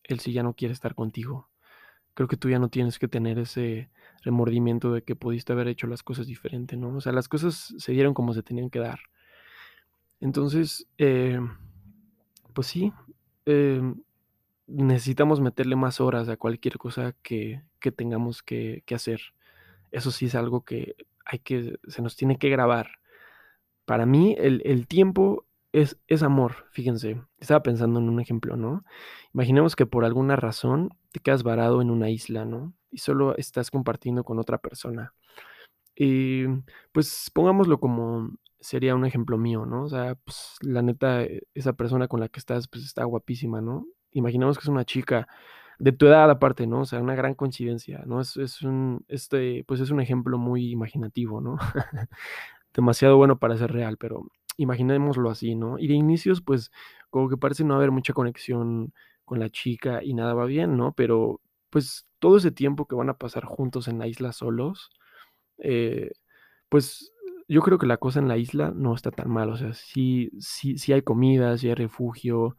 el 0.05 0.21
si 0.21 0.33
ya 0.33 0.43
no 0.43 0.55
quiere 0.55 0.75
estar 0.75 0.95
contigo. 0.95 1.51
Creo 2.15 2.29
que 2.29 2.37
tú 2.37 2.51
ya 2.51 2.59
no 2.59 2.71
tienes 2.71 2.99
que 2.99 3.09
tener 3.09 3.39
ese 3.39 3.91
remordimiento 4.23 4.93
de 4.93 5.03
que 5.03 5.17
pudiste 5.17 5.53
haber 5.53 5.69
hecho 5.69 5.87
las 5.87 6.03
cosas 6.03 6.27
diferente, 6.27 6.77
¿no? 6.77 6.97
O 6.97 7.01
sea, 7.01 7.13
las 7.13 7.29
cosas 7.29 7.75
se 7.79 7.93
dieron 7.93 8.15
como 8.15 8.35
se 8.35 8.43
tenían 8.43 8.71
que 8.71 8.81
dar. 8.81 9.01
Entonces, 10.21 10.89
eh, 10.99 11.41
pues 12.53 12.67
sí, 12.69 12.93
eh, 13.45 13.83
necesitamos 14.67 15.41
meterle 15.41 15.77
más 15.77 16.01
horas 16.01 16.29
a 16.29 16.37
cualquier 16.37 16.79
cosa 16.79 17.15
que, 17.23 17.63
que 17.81 17.93
tengamos 17.93 18.43
que, 18.43 18.83
que, 18.87 18.95
hacer. 18.95 19.21
Eso 19.93 20.11
sí 20.11 20.27
es 20.27 20.35
algo 20.35 20.63
que 20.65 20.97
hay 21.25 21.39
que, 21.41 21.79
se 21.87 22.03
nos 22.03 22.17
tiene 22.17 22.39
que 22.39 22.49
grabar. 22.49 22.93
Para 23.85 24.07
mí, 24.07 24.35
el, 24.39 24.63
el 24.65 24.87
tiempo 24.87 25.47
es, 25.73 25.99
es 26.09 26.23
amor, 26.23 26.67
fíjense. 26.71 27.21
Estaba 27.39 27.63
pensando 27.63 28.01
en 28.01 28.09
un 28.09 28.21
ejemplo, 28.21 28.57
¿no? 28.57 28.85
Imaginemos 29.35 29.77
que 29.77 29.87
por 29.87 30.05
alguna 30.05 30.37
razón 30.37 30.91
te 31.13 31.21
quedas 31.21 31.43
varado 31.43 31.83
en 31.83 31.91
una 31.91 32.11
isla, 32.11 32.45
¿no? 32.45 32.73
Y 32.91 32.99
solo 32.99 33.37
estás 33.37 33.71
compartiendo 33.71 34.25
con 34.25 34.39
otra 34.39 34.59
persona. 34.59 35.13
Y 35.95 36.47
pues 36.93 37.31
pongámoslo 37.33 37.81
como 37.81 38.31
sería 38.61 38.95
un 38.95 39.05
ejemplo 39.05 39.39
mío, 39.39 39.67
¿no? 39.67 39.85
O 39.85 39.89
sea, 39.89 40.15
pues 40.17 40.57
la 40.63 40.83
neta, 40.83 41.23
e, 41.23 41.47
esa 41.55 41.75
persona 41.75 42.09
con 42.09 42.21
la 42.21 42.29
que 42.29 42.41
estás, 42.41 42.69
pues 42.69 42.85
está 42.85 43.05
guapísima, 43.05 43.61
¿no? 43.61 43.87
Imaginemos 44.13 44.59
que 44.59 44.63
es 44.63 44.69
una 44.69 44.85
chica 44.85 45.29
de 45.79 45.93
tu 45.93 46.07
edad 46.07 46.31
aparte, 46.31 46.67
¿no? 46.67 46.81
O 46.81 46.85
sea, 46.85 47.01
una 47.01 47.15
gran 47.15 47.35
coincidencia, 47.35 48.03
¿no? 48.07 48.21
Es, 48.21 48.63
un, 48.63 49.05
este, 49.09 49.65
pues 49.67 49.81
es 49.81 49.91
un 49.91 50.01
ejemplo 50.01 50.39
muy 50.39 50.71
imaginativo, 50.71 51.41
¿no? 51.41 51.59
Demasiado 52.75 53.17
bueno 53.17 53.39
para 53.39 53.57
ser 53.57 53.73
real, 53.73 53.97
pero 53.99 54.27
imaginémoslo 54.57 55.31
así, 55.31 55.55
¿no? 55.55 55.79
Y 55.79 55.89
de 55.89 55.95
inicios, 55.95 56.43
pues, 56.43 56.71
como 57.11 57.29
que 57.29 57.37
parece 57.37 57.65
no 57.65 57.75
haber 57.75 57.91
mucha 57.91 58.13
conexión 58.15 58.93
con 59.25 59.39
la 59.41 59.51
chica 59.51 60.03
y 60.03 60.15
nada 60.15 60.35
va 60.35 60.47
bien, 60.47 60.77
¿no? 60.77 60.93
Pero, 60.95 61.41
pues, 61.71 62.09
todo 62.19 62.39
ese 62.39 62.51
tiempo 62.53 62.87
que 62.87 62.97
van 62.97 63.11
a 63.11 63.19
pasar 63.19 63.45
juntos 63.45 63.89
en 63.89 63.99
la 63.99 64.07
isla 64.07 64.33
solos, 64.33 64.91
eh, 65.59 66.13
pues 66.69 67.13
yo 67.49 67.63
creo 67.63 67.79
que 67.79 67.87
la 67.87 67.97
cosa 67.99 68.21
en 68.21 68.29
la 68.29 68.37
isla 68.37 68.73
no 68.75 68.95
está 68.95 69.11
tan 69.11 69.31
mal, 69.31 69.51
o 69.51 69.57
sea, 69.57 69.73
sí, 69.75 70.31
sí, 70.41 70.79
sí 70.79 70.93
hay 70.93 71.03
comida, 71.03 71.57
sí 71.59 71.69
hay 71.69 71.75
refugio, 71.75 72.57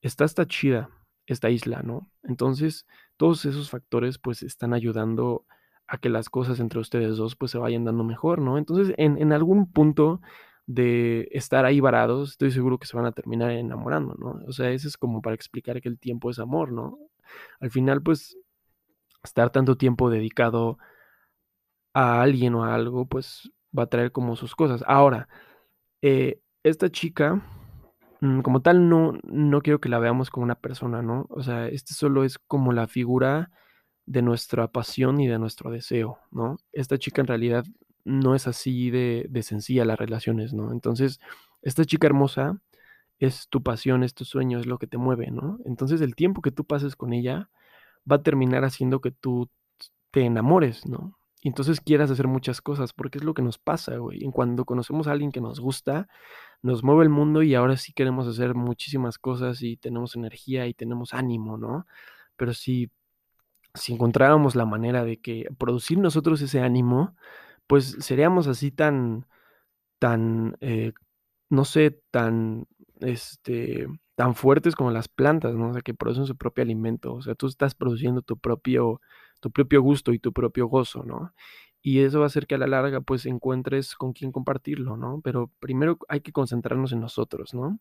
está, 0.00 0.24
está 0.24 0.46
chida 0.46 0.90
esta 1.26 1.50
isla, 1.50 1.82
¿no? 1.82 2.10
Entonces, 2.22 2.86
todos 3.16 3.44
esos 3.44 3.70
factores 3.70 4.18
pues 4.18 4.42
están 4.42 4.74
ayudando 4.74 5.46
a 5.86 5.98
que 5.98 6.08
las 6.10 6.30
cosas 6.30 6.60
entre 6.60 6.80
ustedes 6.80 7.16
dos 7.16 7.36
pues 7.36 7.52
se 7.52 7.58
vayan 7.58 7.84
dando 7.84 8.04
mejor, 8.04 8.40
¿no? 8.40 8.58
Entonces, 8.58 8.94
en, 8.98 9.18
en 9.18 9.32
algún 9.32 9.70
punto 9.72 10.20
de 10.66 11.28
estar 11.32 11.64
ahí 11.64 11.80
varados, 11.80 12.32
estoy 12.32 12.50
seguro 12.50 12.78
que 12.78 12.86
se 12.86 12.96
van 12.96 13.06
a 13.06 13.12
terminar 13.12 13.50
enamorando, 13.52 14.14
¿no? 14.18 14.40
O 14.46 14.52
sea, 14.52 14.70
eso 14.70 14.88
es 14.88 14.96
como 14.96 15.22
para 15.22 15.34
explicar 15.34 15.80
que 15.80 15.88
el 15.88 15.98
tiempo 15.98 16.30
es 16.30 16.38
amor, 16.38 16.72
¿no? 16.72 16.98
Al 17.60 17.70
final, 17.70 18.02
pues, 18.02 18.36
estar 19.22 19.50
tanto 19.50 19.76
tiempo 19.76 20.10
dedicado 20.10 20.78
a 21.94 22.22
alguien 22.22 22.54
o 22.54 22.64
a 22.64 22.74
algo, 22.74 23.06
pues 23.06 23.50
va 23.76 23.84
a 23.84 23.86
traer 23.88 24.12
como 24.12 24.36
sus 24.36 24.54
cosas. 24.54 24.84
Ahora, 24.86 25.28
eh, 26.02 26.40
esta 26.62 26.90
chica, 26.90 27.42
mm, 28.20 28.40
como 28.40 28.62
tal, 28.62 28.88
no, 28.88 29.18
no 29.24 29.62
quiero 29.62 29.80
que 29.80 29.88
la 29.88 29.98
veamos 29.98 30.30
como 30.30 30.44
una 30.44 30.56
persona, 30.56 31.02
¿no? 31.02 31.26
O 31.30 31.42
sea, 31.42 31.68
este 31.68 31.94
solo 31.94 32.24
es 32.24 32.38
como 32.38 32.72
la 32.72 32.86
figura 32.86 33.50
de 34.06 34.22
nuestra 34.22 34.68
pasión 34.68 35.20
y 35.20 35.28
de 35.28 35.38
nuestro 35.38 35.70
deseo, 35.70 36.18
¿no? 36.30 36.56
Esta 36.72 36.98
chica 36.98 37.20
en 37.22 37.28
realidad 37.28 37.64
no 38.04 38.34
es 38.34 38.46
así 38.46 38.90
de, 38.90 39.26
de 39.30 39.42
sencilla 39.42 39.84
las 39.84 39.98
relaciones, 39.98 40.52
¿no? 40.52 40.72
Entonces, 40.72 41.20
esta 41.62 41.84
chica 41.84 42.06
hermosa 42.06 42.60
es 43.18 43.48
tu 43.48 43.62
pasión, 43.62 44.02
es 44.04 44.14
tu 44.14 44.24
sueño, 44.24 44.58
es 44.60 44.66
lo 44.66 44.78
que 44.78 44.86
te 44.86 44.98
mueve, 44.98 45.30
¿no? 45.30 45.58
Entonces, 45.64 46.00
el 46.00 46.14
tiempo 46.14 46.42
que 46.42 46.50
tú 46.50 46.64
pases 46.66 46.96
con 46.96 47.12
ella 47.12 47.50
va 48.10 48.16
a 48.16 48.22
terminar 48.22 48.64
haciendo 48.64 49.00
que 49.00 49.10
tú 49.10 49.50
te 50.10 50.22
enamores, 50.24 50.86
¿no? 50.86 51.18
Y 51.44 51.48
entonces 51.48 51.82
quieras 51.82 52.10
hacer 52.10 52.26
muchas 52.26 52.62
cosas, 52.62 52.94
porque 52.94 53.18
es 53.18 53.24
lo 53.24 53.34
que 53.34 53.42
nos 53.42 53.58
pasa, 53.58 53.98
güey. 53.98 54.24
En 54.24 54.32
cuando 54.32 54.64
conocemos 54.64 55.06
a 55.06 55.12
alguien 55.12 55.30
que 55.30 55.42
nos 55.42 55.60
gusta, 55.60 56.08
nos 56.62 56.82
mueve 56.82 57.02
el 57.02 57.10
mundo 57.10 57.42
y 57.42 57.54
ahora 57.54 57.76
sí 57.76 57.92
queremos 57.92 58.26
hacer 58.26 58.54
muchísimas 58.54 59.18
cosas 59.18 59.60
y 59.60 59.76
tenemos 59.76 60.16
energía 60.16 60.66
y 60.66 60.72
tenemos 60.72 61.12
ánimo, 61.12 61.58
¿no? 61.58 61.86
Pero 62.36 62.54
si, 62.54 62.90
si 63.74 63.92
encontráramos 63.92 64.56
la 64.56 64.64
manera 64.64 65.04
de 65.04 65.20
que 65.20 65.46
producir 65.58 65.98
nosotros 65.98 66.40
ese 66.40 66.60
ánimo, 66.62 67.14
pues 67.66 67.96
seríamos 68.00 68.46
así 68.46 68.70
tan, 68.70 69.26
tan, 69.98 70.56
eh, 70.62 70.92
no 71.50 71.66
sé, 71.66 72.02
tan, 72.10 72.66
este, 73.00 73.86
tan 74.14 74.34
fuertes 74.34 74.76
como 74.76 74.90
las 74.90 75.08
plantas, 75.08 75.54
¿no? 75.54 75.70
O 75.70 75.72
sea, 75.72 75.82
que 75.82 75.94
producen 75.94 76.26
su 76.26 76.36
propio 76.36 76.62
alimento. 76.62 77.14
O 77.14 77.22
sea, 77.22 77.34
tú 77.34 77.46
estás 77.46 77.74
produciendo 77.74 78.22
tu 78.22 78.36
propio 78.38 79.00
tu 79.40 79.50
propio 79.50 79.82
gusto 79.82 80.14
y 80.14 80.18
tu 80.18 80.32
propio 80.32 80.66
gozo, 80.68 81.04
¿no? 81.04 81.34
Y 81.82 82.00
eso 82.00 82.20
va 82.20 82.24
a 82.24 82.28
hacer 82.28 82.46
que 82.46 82.54
a 82.54 82.58
la 82.58 82.66
larga 82.66 83.02
pues 83.02 83.26
encuentres 83.26 83.94
con 83.94 84.14
quién 84.14 84.32
compartirlo, 84.32 84.96
¿no? 84.96 85.20
Pero 85.22 85.50
primero 85.60 85.98
hay 86.08 86.22
que 86.22 86.32
concentrarnos 86.32 86.92
en 86.92 87.00
nosotros, 87.00 87.52
¿no? 87.52 87.78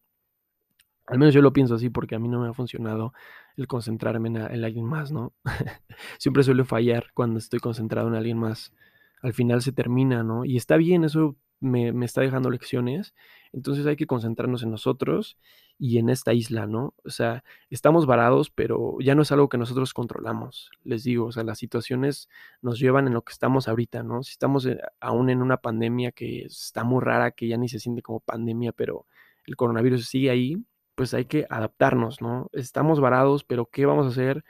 Al 1.08 1.20
menos 1.20 1.34
yo 1.34 1.42
lo 1.42 1.54
pienso 1.54 1.76
así 1.76 1.90
porque 1.90 2.16
a 2.16 2.20
mí 2.20 2.28
no 2.28 2.42
me 2.42 2.50
ha 2.50 2.54
funcionado 2.54 3.14
el 3.56 3.68
concentrarme 3.68 4.28
en, 4.28 4.36
en 4.36 4.64
alguien 4.66 4.86
más, 4.86 5.14
¿no? 5.14 5.34
Siempre 6.20 6.44
suele 6.44 6.66
fallar 6.66 7.08
cuando 7.14 7.40
estoy 7.40 7.60
concentrado 7.60 8.10
en 8.10 8.16
alguien 8.16 8.38
más. 8.38 8.74
Al 9.22 9.34
final 9.34 9.62
se 9.62 9.72
termina, 9.72 10.22
¿no? 10.22 10.44
Y 10.44 10.58
está 10.58 10.76
bien, 10.76 11.06
eso 11.06 11.38
me, 11.64 12.06
está 12.06 12.22
dejando 12.22 12.50
lecciones. 12.50 13.16
Entonces 13.52 13.86
hay 13.86 13.96
que 13.96 14.08
concentrarnos 14.08 14.64
en 14.64 14.72
nosotros 14.72 15.38
y 15.80 15.98
en 15.98 16.10
esta 16.10 16.34
isla, 16.34 16.68
¿no? 16.68 16.94
O 17.04 17.10
sea, 17.10 17.44
estamos 17.70 18.06
varados, 18.06 18.50
pero 18.50 18.98
ya 19.00 19.16
no 19.16 19.24
es 19.24 19.32
algo 19.32 19.50
que 19.50 19.58
nosotros 19.58 19.94
controlamos, 19.94 20.70
les 20.84 21.04
digo, 21.04 21.26
o 21.26 21.32
sea, 21.32 21.44
las 21.44 21.60
situaciones 21.60 22.30
nos 22.62 22.80
llevan 22.80 23.08
en 23.08 23.14
lo 23.14 23.24
que 23.24 23.34
estamos 23.34 23.68
ahorita, 23.68 24.04
¿no? 24.04 24.24
Si 24.24 24.32
estamos 24.32 24.66
eh, 24.66 24.80
aún 25.00 25.30
en 25.30 25.42
una 25.42 25.58
pandemia 25.58 26.12
que 26.12 26.44
está 26.46 26.84
muy 26.84 27.02
rara, 27.02 27.32
que 27.32 27.48
ya 27.48 27.58
ni 27.58 27.70
se 27.70 27.80
siente 27.80 28.02
como 28.02 28.20
pandemia, 28.20 28.72
pero 28.72 29.08
el 29.46 29.56
coronavirus 29.56 30.06
sigue 30.08 30.30
ahí, 30.30 30.64
pues 30.96 31.14
hay 31.14 31.26
que 31.26 31.48
adaptarnos, 31.50 32.22
¿no? 32.22 32.50
Estamos 32.54 33.00
varados, 33.00 33.44
pero 33.44 33.66
¿qué 33.68 33.86
vamos 33.86 34.06
a 34.06 34.10
hacer 34.10 34.44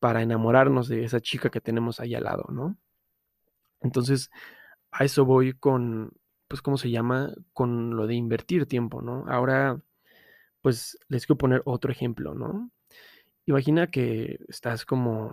para 0.00 0.22
enamorarnos 0.22 0.88
de 0.88 1.04
esa 1.04 1.20
chica 1.20 1.50
que 1.50 1.60
tenemos 1.60 2.00
ahí 2.00 2.14
al 2.14 2.24
lado, 2.24 2.46
¿no? 2.50 2.76
Entonces, 3.80 4.30
a 4.92 5.04
eso 5.04 5.24
voy 5.24 5.54
con, 5.54 6.12
pues, 6.52 6.60
¿cómo 6.60 6.76
se 6.76 6.90
llama? 6.90 7.32
Con 7.54 7.96
lo 7.96 8.06
de 8.06 8.14
invertir 8.14 8.66
tiempo, 8.66 9.00
¿no? 9.00 9.24
Ahora 9.26 9.80
pues 10.60 10.98
les 11.08 11.24
quiero 11.24 11.38
poner 11.38 11.62
otro 11.64 11.90
ejemplo, 11.90 12.34
¿no? 12.34 12.70
Imagina 13.46 13.86
que 13.86 14.38
estás 14.48 14.84
como, 14.84 15.32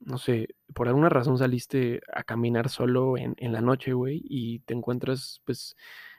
no 0.00 0.18
sé, 0.18 0.56
por 0.74 0.88
alguna 0.88 1.08
razón 1.08 1.38
saliste 1.38 2.02
a 2.12 2.22
caminar 2.22 2.68
solo 2.68 3.16
en, 3.16 3.34
la 3.50 3.62
noche, 3.62 3.94
güey, 3.94 4.20
y 4.24 4.58
te 4.60 4.74
encuentras, 4.74 5.40
pues, 5.46 5.74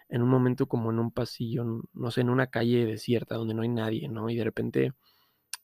en 0.10 0.24
un 0.24 0.30
momento 0.30 0.68
como 0.68 0.90
en 0.90 0.98
un 0.98 1.12
pasillo, 1.12 1.84
no 1.94 2.10
sé, 2.10 2.22
en 2.22 2.32
una 2.32 2.48
calle 2.48 2.88
desierta 2.88 3.36
donde 3.36 3.54
no 3.54 3.62
hay 3.62 3.70
nadie, 3.70 4.10
¿no? 4.10 4.32
Y 4.32 4.36
de 4.36 4.46
repente 4.46 4.94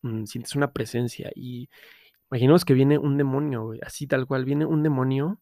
mm, 0.03 0.25
sientes 0.25 0.55
una 0.55 0.73
presencia 0.73 1.31
y 1.35 1.69
imaginemos 2.29 2.65
que 2.65 2.75
viene 2.75 2.99
un 2.99 3.17
demonio, 3.17 3.65
güey, 3.65 3.79
así 3.83 4.05
tal 4.05 4.27
cual, 4.27 4.45
viene 4.45 4.67
un 4.67 4.83
demonio 4.83 5.39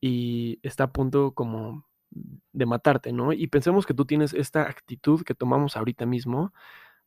y 0.00 0.58
está 0.62 0.84
a 0.84 0.92
punto 0.92 1.32
como 1.34 1.87
de 2.10 2.66
matarte, 2.66 3.12
¿no? 3.12 3.32
Y 3.32 3.46
pensemos 3.48 3.86
que 3.86 3.94
tú 3.94 4.04
tienes 4.04 4.34
esta 4.34 4.62
actitud 4.62 5.22
que 5.22 5.34
tomamos 5.34 5.76
ahorita 5.76 6.06
mismo 6.06 6.52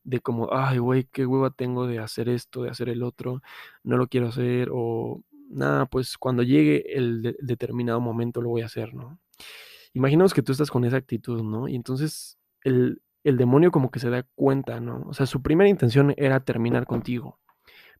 de 0.04 0.20
como, 0.20 0.52
ay, 0.52 0.78
güey, 0.78 1.04
qué 1.12 1.26
hueva 1.26 1.50
tengo 1.50 1.86
de 1.86 1.98
hacer 1.98 2.28
esto, 2.28 2.62
de 2.62 2.70
hacer 2.70 2.88
el 2.88 3.02
otro, 3.02 3.42
no 3.84 3.96
lo 3.96 4.08
quiero 4.08 4.28
hacer, 4.28 4.70
o 4.72 5.22
nada, 5.48 5.86
pues 5.86 6.18
cuando 6.18 6.42
llegue 6.42 6.96
el 6.96 7.36
determinado 7.40 8.00
momento 8.00 8.40
lo 8.40 8.50
voy 8.50 8.62
a 8.62 8.66
hacer, 8.66 8.94
¿no? 8.94 9.18
Imaginemos 9.92 10.34
que 10.34 10.42
tú 10.42 10.52
estás 10.52 10.70
con 10.70 10.84
esa 10.84 10.96
actitud, 10.96 11.42
¿no? 11.42 11.68
Y 11.68 11.76
entonces 11.76 12.38
el, 12.62 13.02
el 13.24 13.36
demonio 13.36 13.70
como 13.70 13.90
que 13.90 14.00
se 14.00 14.10
da 14.10 14.24
cuenta, 14.34 14.80
¿no? 14.80 15.02
O 15.08 15.14
sea, 15.14 15.26
su 15.26 15.42
primera 15.42 15.68
intención 15.68 16.14
era 16.16 16.40
terminar 16.40 16.86
contigo, 16.86 17.38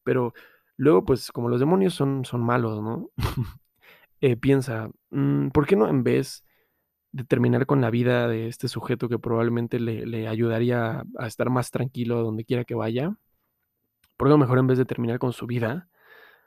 pero 0.03 0.35
luego, 0.77 1.05
pues 1.05 1.31
como 1.33 1.49
los 1.49 1.61
demonios 1.61 1.95
son, 1.95 2.25
son 2.25 2.43
malos, 2.43 2.83
¿no? 2.83 3.11
Eh, 4.25 4.37
piensa, 4.37 4.89
mm, 5.11 5.49
¿por 5.49 5.67
qué 5.67 5.75
no 5.75 5.89
en 5.89 6.05
vez 6.05 6.45
de 7.13 7.25
terminar 7.25 7.67
con 7.67 7.81
la 7.81 7.91
vida 7.91 8.27
de 8.27 8.49
este 8.49 8.69
sujeto 8.69 9.09
que 9.09 9.19
probablemente 9.19 9.79
le, 9.79 10.29
ayudaría 10.29 11.05
a 11.19 11.27
estar 11.27 11.51
más 11.51 11.71
tranquilo 11.71 12.23
donde 12.23 12.45
quiera 12.45 12.65
que 12.65 12.75
vaya, 12.75 13.17
por 14.17 14.29
lo 14.29 14.39
mejor 14.39 14.59
en 14.59 14.67
vez 14.67 14.79
de 14.79 14.87
terminar 14.87 15.19
con 15.19 15.33
su 15.33 15.47
vida, 15.47 15.89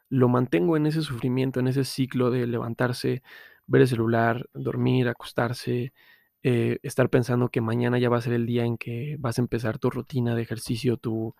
lo 0.10 0.28
mantengo 0.30 0.78
en 0.78 0.88
ese 0.88 1.02
sufrimiento, 1.02 1.60
en 1.60 1.68
ese 1.68 1.84
ciclo 1.84 2.32
de 2.32 2.48
levantarse, 2.48 3.22
ver 3.68 3.82
el 3.82 3.88
celular, 3.88 4.50
dormir, 4.54 5.08
acostarse, 5.08 5.94
eh, 6.44 6.80
estar 6.84 7.10
pensando 7.10 7.50
que 7.50 7.62
mañana 7.62 8.00
ya 8.00 8.10
va 8.10 8.18
a 8.18 8.22
ser 8.22 8.34
el 8.34 8.46
día 8.46 8.66
en 8.66 8.78
que 8.78 9.18
vas 9.20 9.40
a 9.40 9.42
empezar 9.42 9.80
tu 9.80 9.90
rutina 9.90 10.36
de 10.36 10.42
ejercicio, 10.44 10.98
tu, 10.98 11.36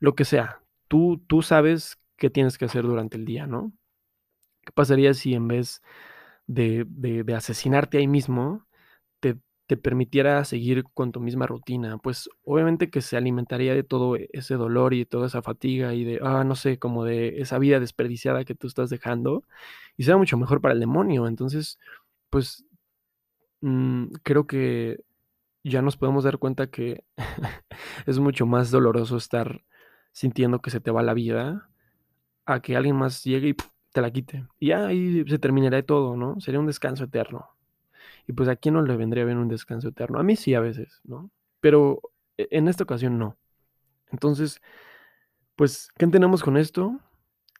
lo 0.00 0.14
que 0.14 0.24
sea. 0.24 0.62
Tú, 0.88 1.22
tú 1.26 1.42
sabes 1.42 1.98
qué 2.16 2.30
tienes 2.30 2.58
que 2.58 2.64
hacer 2.64 2.84
durante 2.84 3.16
el 3.16 3.24
día, 3.24 3.46
¿no? 3.46 3.72
¿Qué 4.64 4.72
pasaría 4.72 5.14
si 5.14 5.34
en 5.34 5.48
vez 5.48 5.82
de, 6.48 7.24
asesinarte 7.36 7.98
ahí 7.98 8.08
mismo, 8.08 8.66
te, 9.20 9.38
te, 9.66 9.76
permitiera 9.76 10.44
seguir 10.44 10.84
con 10.94 11.12
tu 11.12 11.20
misma 11.20 11.46
rutina, 11.46 11.98
pues 11.98 12.28
obviamente 12.44 12.90
que 12.90 13.02
se 13.02 13.16
alimentaría 13.16 13.74
de 13.74 13.84
todo 13.84 14.16
ese 14.32 14.54
dolor 14.54 14.94
y 14.94 15.00
de 15.00 15.06
toda 15.06 15.26
esa 15.28 15.42
fatiga 15.42 15.94
y 15.94 16.04
de, 16.04 16.20
ah, 16.22 16.44
no 16.44 16.56
sé, 16.56 16.78
como 16.78 17.04
de 17.04 17.40
esa 17.40 17.58
vida 17.58 17.80
desperdiciada 17.80 18.44
que 18.44 18.54
tú 18.54 18.66
estás 18.66 18.90
dejando, 18.90 19.44
y 19.96 20.04
será 20.04 20.16
mucho 20.18 20.38
mejor 20.38 20.60
para 20.60 20.74
el 20.74 20.80
demonio. 20.80 21.26
Entonces, 21.28 21.78
pues 22.30 22.64
mm, 23.60 24.06
creo 24.22 24.46
que 24.46 24.98
ya 25.64 25.82
nos 25.82 25.96
podemos 25.96 26.24
dar 26.24 26.38
cuenta 26.38 26.68
que 26.68 27.04
es 28.06 28.18
mucho 28.18 28.46
más 28.46 28.70
doloroso 28.70 29.16
estar 29.16 29.64
sintiendo 30.12 30.60
que 30.62 30.70
se 30.70 30.80
te 30.80 30.90
va 30.90 31.02
la 31.02 31.14
vida 31.14 31.70
a 32.46 32.60
que 32.60 32.76
alguien 32.76 32.96
más 32.96 33.24
llegue 33.24 33.48
y 33.50 33.54
te 33.92 34.00
la 34.00 34.10
quite. 34.10 34.46
Y 34.58 34.72
ahí 34.72 35.24
se 35.26 35.38
terminaría 35.38 35.84
todo, 35.84 36.16
¿no? 36.16 36.40
Sería 36.40 36.60
un 36.60 36.66
descanso 36.66 37.04
eterno. 37.04 37.50
Y 38.26 38.32
pues 38.32 38.48
a 38.48 38.56
quién 38.56 38.74
no 38.74 38.82
le 38.82 38.96
vendría 38.96 39.24
bien 39.24 39.38
un 39.38 39.48
descanso 39.48 39.88
eterno. 39.88 40.18
A 40.18 40.22
mí 40.22 40.36
sí, 40.36 40.54
a 40.54 40.60
veces, 40.60 41.00
¿no? 41.04 41.30
pero 41.60 42.00
e, 42.36 42.48
en 42.50 42.68
esta 42.68 42.84
ocasión 42.84 43.18
no. 43.18 43.36
Entonces, 44.10 44.60
pues, 45.56 45.90
¿qué 45.98 46.04
entendemos 46.04 46.42
con 46.42 46.56
esto? 46.56 46.98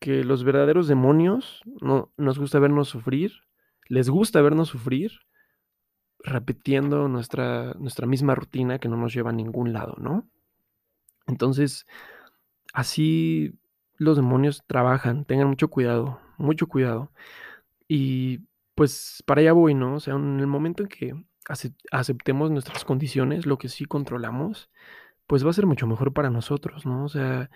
Que 0.01 0.25
los 0.25 0.45
verdaderos 0.45 0.89
demonios 0.89 1.63
no 1.81 2.13
nos 2.17 2.39
gusta 2.39 2.59
vernos 2.59 2.89
sufrir, 2.89 3.33
les 3.87 4.09
gusta 4.09 4.41
vernos 4.43 4.69
sufrir, 4.69 5.13
repitiendo 6.21 7.09
nuestra, 7.09 7.75
nuestra 7.75 8.07
misma 8.07 8.35
rutina 8.35 8.79
que 8.79 8.89
no 8.89 8.97
nos 8.97 9.15
lleva 9.15 9.31
a 9.31 9.35
ningún 9.35 9.73
lado, 9.73 9.97
¿no? 9.99 10.29
Entonces, 11.27 11.87
así 12.73 13.59
los 13.99 14.17
demonios 14.17 14.65
trabajan, 14.67 15.25
tengan 15.25 15.49
mucho 15.49 15.69
cuidado, 15.69 16.21
mucho 16.39 16.67
cuidado. 16.67 17.13
Y 17.89 18.41
pues 18.75 19.23
para 19.27 19.41
allá 19.41 19.53
voy, 19.53 19.75
¿no? 19.75 19.97
O 19.97 20.01
sea, 20.01 20.15
en 20.15 20.41
el 20.41 20.47
momento 20.47 20.85
en 20.85 20.89
que 20.89 21.25
aceptemos 21.91 22.51
nuestras 22.51 22.85
condiciones, 22.85 23.47
lo 23.47 23.59
que 23.59 23.69
sí 23.69 23.85
controlamos, 23.85 24.71
pues 25.27 25.45
va 25.45 25.51
a 25.51 25.55
ser 25.55 25.67
mucho 25.67 25.87
mejor 25.87 26.13
para 26.13 26.31
nosotros, 26.31 26.87
¿no? 26.87 27.05
O 27.05 27.09
sea, 27.09 27.51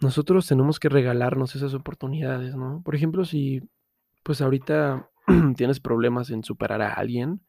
nosotros 0.00 0.46
tenemos 0.46 0.78
que 0.78 0.88
regalarnos 0.88 1.56
esas 1.56 1.74
oportunidades, 1.74 2.54
¿no? 2.56 2.82
Por 2.84 2.94
ejemplo, 2.94 3.24
si 3.24 3.62
pues 4.22 4.40
ahorita 4.40 5.08
tienes 5.56 5.80
problemas 5.80 6.30
en 6.30 6.44
superar 6.44 6.82
a 6.82 6.92
alguien 6.92 7.42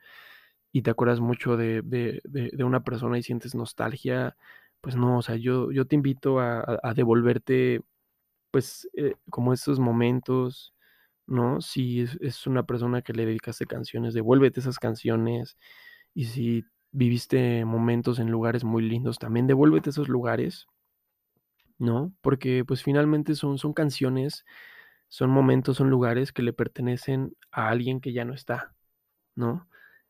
y 0.72 0.84
te 0.84 0.92
acuerdas 0.92 1.20
mucho 1.20 1.58
de, 1.58 2.22
una 2.60 2.84
persona 2.84 3.18
y 3.18 3.24
sientes 3.24 3.56
nostalgia, 3.56 4.38
pues 4.82 4.96
no, 4.96 5.18
o 5.20 5.22
sea, 5.22 5.36
yo, 5.36 5.72
yo 5.72 5.86
te 5.86 5.96
invito 5.96 6.40
a, 6.40 6.94
devolverte, 6.96 7.82
pues, 8.52 8.90
eh, 8.96 9.16
como 9.30 9.54
esos 9.54 9.80
momentos, 9.80 10.74
¿no? 11.28 11.62
Si 11.62 12.02
es, 12.02 12.48
una 12.48 12.64
persona 12.66 13.02
que 13.02 13.14
le 13.14 13.26
dedicaste 13.26 13.66
canciones, 13.66 14.14
devuélvete 14.14 14.62
esas 14.62 14.80
canciones. 14.80 15.58
Y 16.14 16.26
si 16.26 16.66
viviste 16.92 17.66
momentos 17.66 18.20
en 18.20 18.32
lugares 18.32 18.64
muy 18.64 18.84
lindos, 18.84 19.20
también 19.20 19.48
devuélvete 19.48 19.92
esos 19.92 20.10
lugares, 20.10 20.68
¿no? 21.78 22.14
Porque 22.22 22.64
pues 22.66 22.84
finalmente 22.84 23.36
son, 23.36 23.58
son 23.58 23.74
canciones, 23.74 24.46
son 25.10 25.30
momentos, 25.30 25.78
son 25.78 25.90
lugares 25.90 26.34
que 26.34 26.44
le 26.44 26.54
pertenecen 26.54 27.36
a 27.52 27.70
alguien 27.70 28.02
que 28.02 28.14
ya 28.14 28.26
no 28.26 28.34
está, 28.34 28.76
¿no? 29.36 29.68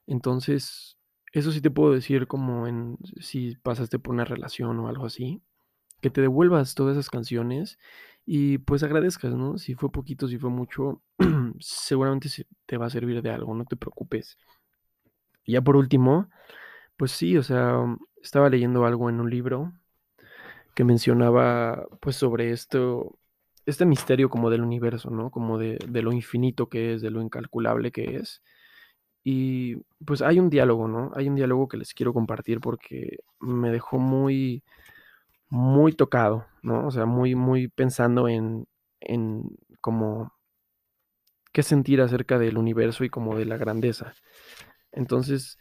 Entonces, 0.07 0.96
eso 1.39 1.51
sí 1.51 1.61
te 1.61 1.71
puedo 1.71 1.93
decir 1.93 2.27
como 2.27 2.67
en 2.67 2.97
si 3.19 3.55
pasaste 3.57 3.99
por 3.99 4.13
una 4.13 4.25
relación 4.25 4.79
o 4.79 4.87
algo 4.87 5.05
así, 5.05 5.41
que 6.01 6.09
te 6.09 6.21
devuelvas 6.21 6.75
todas 6.75 6.93
esas 6.93 7.09
canciones 7.09 7.79
y 8.25 8.59
pues 8.59 8.83
agradezcas, 8.83 9.33
¿no? 9.33 9.57
Si 9.57 9.75
fue 9.75 9.91
poquito, 9.91 10.27
si 10.27 10.37
fue 10.37 10.49
mucho, 10.49 11.01
seguramente 11.59 12.29
te 12.65 12.77
va 12.77 12.87
a 12.87 12.89
servir 12.89 13.21
de 13.21 13.31
algo, 13.31 13.55
no 13.55 13.65
te 13.65 13.75
preocupes. 13.77 14.37
Y 15.45 15.53
ya 15.53 15.61
por 15.61 15.77
último, 15.77 16.29
pues 16.97 17.11
sí, 17.11 17.37
o 17.37 17.43
sea, 17.43 17.77
estaba 18.21 18.49
leyendo 18.49 18.85
algo 18.85 19.09
en 19.09 19.19
un 19.21 19.29
libro 19.29 19.73
que 20.75 20.83
mencionaba 20.83 21.87
pues 22.01 22.15
sobre 22.17 22.51
esto, 22.51 23.17
este 23.65 23.85
misterio 23.85 24.29
como 24.29 24.49
del 24.49 24.61
universo, 24.61 25.09
¿no? 25.09 25.31
Como 25.31 25.57
de, 25.57 25.79
de 25.87 26.01
lo 26.01 26.11
infinito 26.13 26.69
que 26.69 26.93
es, 26.93 27.01
de 27.01 27.11
lo 27.11 27.21
incalculable 27.21 27.91
que 27.91 28.17
es. 28.17 28.43
Y 29.29 29.75
pues 30.05 30.21
hay 30.21 30.39
un 30.39 30.49
diálogo, 30.49 30.87
¿no? 30.87 31.11
Hay 31.13 31.27
un 31.27 31.35
diálogo 31.35 31.67
que 31.67 31.75
les 31.75 31.93
quiero 31.93 32.13
compartir 32.13 32.61
porque 32.61 33.17
me 33.41 33.69
dejó 33.69 33.97
muy, 33.99 34.63
muy 35.49 35.91
tocado, 35.91 36.45
¿no? 36.61 36.87
O 36.87 36.91
sea, 36.91 37.05
muy, 37.05 37.35
muy 37.35 37.67
pensando 37.67 38.29
en, 38.29 38.69
en 39.01 39.43
como 39.81 40.31
qué 41.51 41.61
sentir 41.61 41.99
acerca 41.99 42.39
del 42.39 42.57
universo 42.57 43.03
y 43.03 43.09
como 43.09 43.37
de 43.37 43.43
la 43.43 43.57
grandeza. 43.57 44.13
Entonces, 44.93 45.57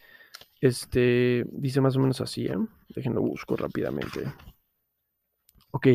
este, 0.61 1.43
dice 1.51 1.81
más 1.81 1.97
o 1.97 1.99
menos 1.99 2.21
así, 2.21 2.45
¿eh? 2.45 2.57
Déjenlo 2.95 3.19
busco 3.19 3.57
rápidamente. 3.57 4.31
Ok, 5.71 5.87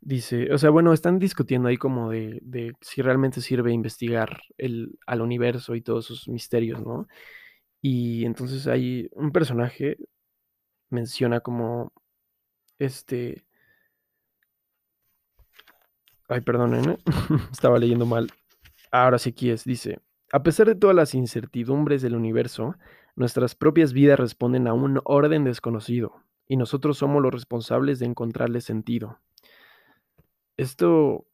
dice, 0.00 0.52
o 0.52 0.58
sea, 0.58 0.70
bueno, 0.70 0.92
están 0.92 1.18
discutiendo 1.18 1.68
ahí 1.68 1.76
como 1.76 2.10
de, 2.10 2.40
de 2.42 2.74
si 2.80 3.02
realmente 3.02 3.40
sirve 3.40 3.72
investigar 3.72 4.40
el, 4.58 4.98
al 5.06 5.20
universo 5.22 5.74
y 5.74 5.82
todos 5.82 6.06
sus 6.06 6.28
misterios, 6.28 6.80
¿no? 6.80 7.06
Y 7.82 8.24
entonces 8.24 8.66
hay 8.66 9.08
un 9.12 9.32
personaje 9.32 9.96
menciona 10.90 11.40
como 11.40 11.92
este. 12.78 13.44
Ay, 16.28 16.40
perdonen, 16.42 16.90
¿eh? 16.90 16.98
estaba 17.52 17.78
leyendo 17.78 18.06
mal. 18.06 18.30
Ahora 18.92 19.18
sí 19.18 19.30
aquí 19.30 19.50
es, 19.50 19.64
dice. 19.64 20.00
A 20.32 20.42
pesar 20.42 20.66
de 20.66 20.76
todas 20.76 20.94
las 20.94 21.14
incertidumbres 21.14 22.02
del 22.02 22.14
universo, 22.14 22.76
nuestras 23.16 23.54
propias 23.56 23.92
vidas 23.92 24.18
responden 24.18 24.68
a 24.68 24.74
un 24.74 25.00
orden 25.04 25.42
desconocido, 25.44 26.22
y 26.46 26.56
nosotros 26.56 26.98
somos 26.98 27.20
los 27.22 27.32
responsables 27.32 27.98
de 27.98 28.06
encontrarle 28.06 28.60
sentido. 28.60 29.18
Esto 30.60 31.26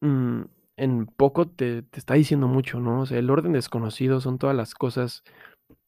mm, 0.00 0.42
en 0.76 1.06
poco 1.06 1.48
te, 1.48 1.84
está 1.92 2.14
diciendo 2.14 2.46
mucho, 2.46 2.78
¿no? 2.78 3.00
O 3.02 3.06
sea, 3.06 3.18
el 3.18 3.28
orden 3.28 3.52
desconocido 3.52 4.20
son 4.20 4.38
todas 4.38 4.54
las 4.54 4.74
cosas, 4.74 5.24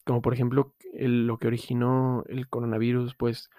como 0.05 0.21
por 0.21 0.33
ejemplo 0.33 0.75
lo 0.93 1.37
que 1.37 1.47
originó 1.47 2.25
el 2.27 2.49
coronavirus, 2.49 3.15
pues 3.15 3.49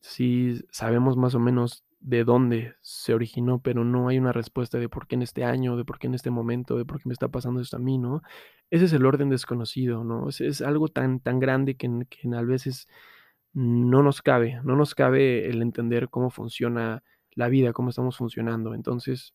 sí 0.00 0.60
sabemos 0.70 1.16
más 1.16 1.34
o 1.34 1.40
menos 1.40 1.84
de 1.98 2.22
dónde 2.22 2.76
se 2.80 3.12
originó, 3.12 3.60
pero 3.60 3.82
no 3.84 4.06
hay 4.06 4.18
una 4.18 4.32
respuesta 4.32 4.78
de 4.78 4.88
por 4.88 5.08
qué 5.08 5.16
en 5.16 5.22
este 5.22 5.44
año, 5.44 5.76
de 5.76 5.84
por 5.84 5.98
qué 5.98 6.06
en 6.06 6.14
este 6.14 6.30
momento, 6.30 6.78
de 6.78 6.84
por 6.84 6.98
qué 7.02 7.08
me 7.08 7.14
está 7.14 7.26
pasando 7.26 7.60
esto 7.60 7.76
a 7.76 7.80
mí, 7.80 7.98
¿no? 7.98 8.22
Ese 8.70 8.84
es 8.84 8.92
el 8.92 9.04
orden 9.04 9.30
desconocido, 9.30 10.04
¿no? 10.04 10.28
Es, 10.28 10.40
es 10.40 10.62
algo 10.62 10.86
tan, 10.86 11.18
tan 11.18 11.40
grande 11.40 11.76
que, 11.76 11.90
que 12.08 12.28
a 12.36 12.42
veces 12.42 12.86
no 13.52 14.04
nos 14.04 14.22
cabe, 14.22 14.60
no 14.62 14.76
nos 14.76 14.94
cabe 14.94 15.48
el 15.50 15.60
entender 15.60 16.08
cómo 16.08 16.30
funciona 16.30 17.02
la 17.38 17.48
vida, 17.48 17.72
cómo 17.72 17.90
estamos 17.90 18.16
funcionando. 18.16 18.74
Entonces, 18.74 19.32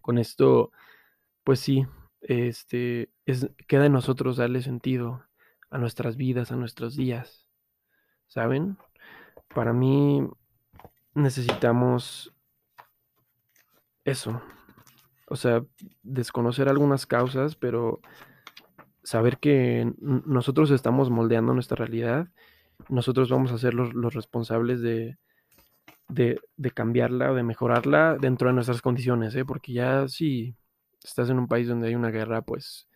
con 0.00 0.16
esto, 0.16 0.72
pues 1.44 1.60
sí, 1.60 1.86
este, 2.22 3.10
es, 3.26 3.50
queda 3.68 3.86
en 3.86 3.92
nosotros 3.92 4.38
darle 4.38 4.62
sentido 4.62 5.22
a 5.70 5.76
nuestras 5.76 6.16
vidas, 6.16 6.52
a 6.52 6.56
nuestros 6.56 6.96
días, 6.96 7.46
¿saben? 8.28 8.78
Para 9.54 9.74
mí 9.74 10.26
necesitamos 11.12 12.34
eso. 14.04 14.40
O 15.28 15.36
sea, 15.36 15.64
desconocer 16.02 16.70
algunas 16.70 17.04
causas, 17.04 17.56
pero 17.56 18.00
saber 19.02 19.38
que 19.38 19.92
nosotros 20.00 20.70
estamos 20.70 21.10
moldeando 21.10 21.52
nuestra 21.52 21.76
realidad. 21.76 22.28
Nosotros 22.88 23.28
vamos 23.28 23.52
a 23.52 23.58
ser 23.58 23.74
los, 23.74 24.14
responsables 24.14 24.80
de, 24.80 25.18
de, 26.08 26.40
cambiarla 26.74 27.32
o 27.32 27.34
de 27.34 27.42
mejorarla 27.42 28.16
dentro 28.20 28.48
de 28.48 28.54
nuestras 28.54 28.82
condiciones, 28.82 29.34
¿eh? 29.34 29.44
porque 29.44 29.72
ya 29.72 30.08
si 30.08 30.54
estás 31.02 31.30
en 31.30 31.38
un 31.38 31.48
país 31.48 31.68
donde 31.68 31.88
hay 31.88 31.94
una 31.94 32.10
guerra, 32.10 32.42
pues 32.42 32.88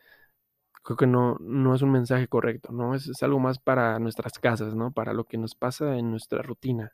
creo 0.83 0.97
que 0.97 1.07
no, 1.07 1.37
no 1.40 1.75
es 1.75 1.83
un 1.83 1.90
mensaje 1.90 2.29
correcto, 2.29 2.73
¿no? 2.73 2.95
Es, 2.95 3.09
es, 3.09 3.23
algo 3.23 3.40
más 3.40 3.59
para 3.59 3.99
nuestras 3.99 4.38
casas, 4.38 4.75
¿no? 4.75 4.92
Para 4.92 5.12
lo 5.12 5.25
que 5.25 5.38
nos 5.38 5.55
pasa 5.55 5.97
en 5.99 6.11
nuestra 6.11 6.42
rutina. 6.42 6.92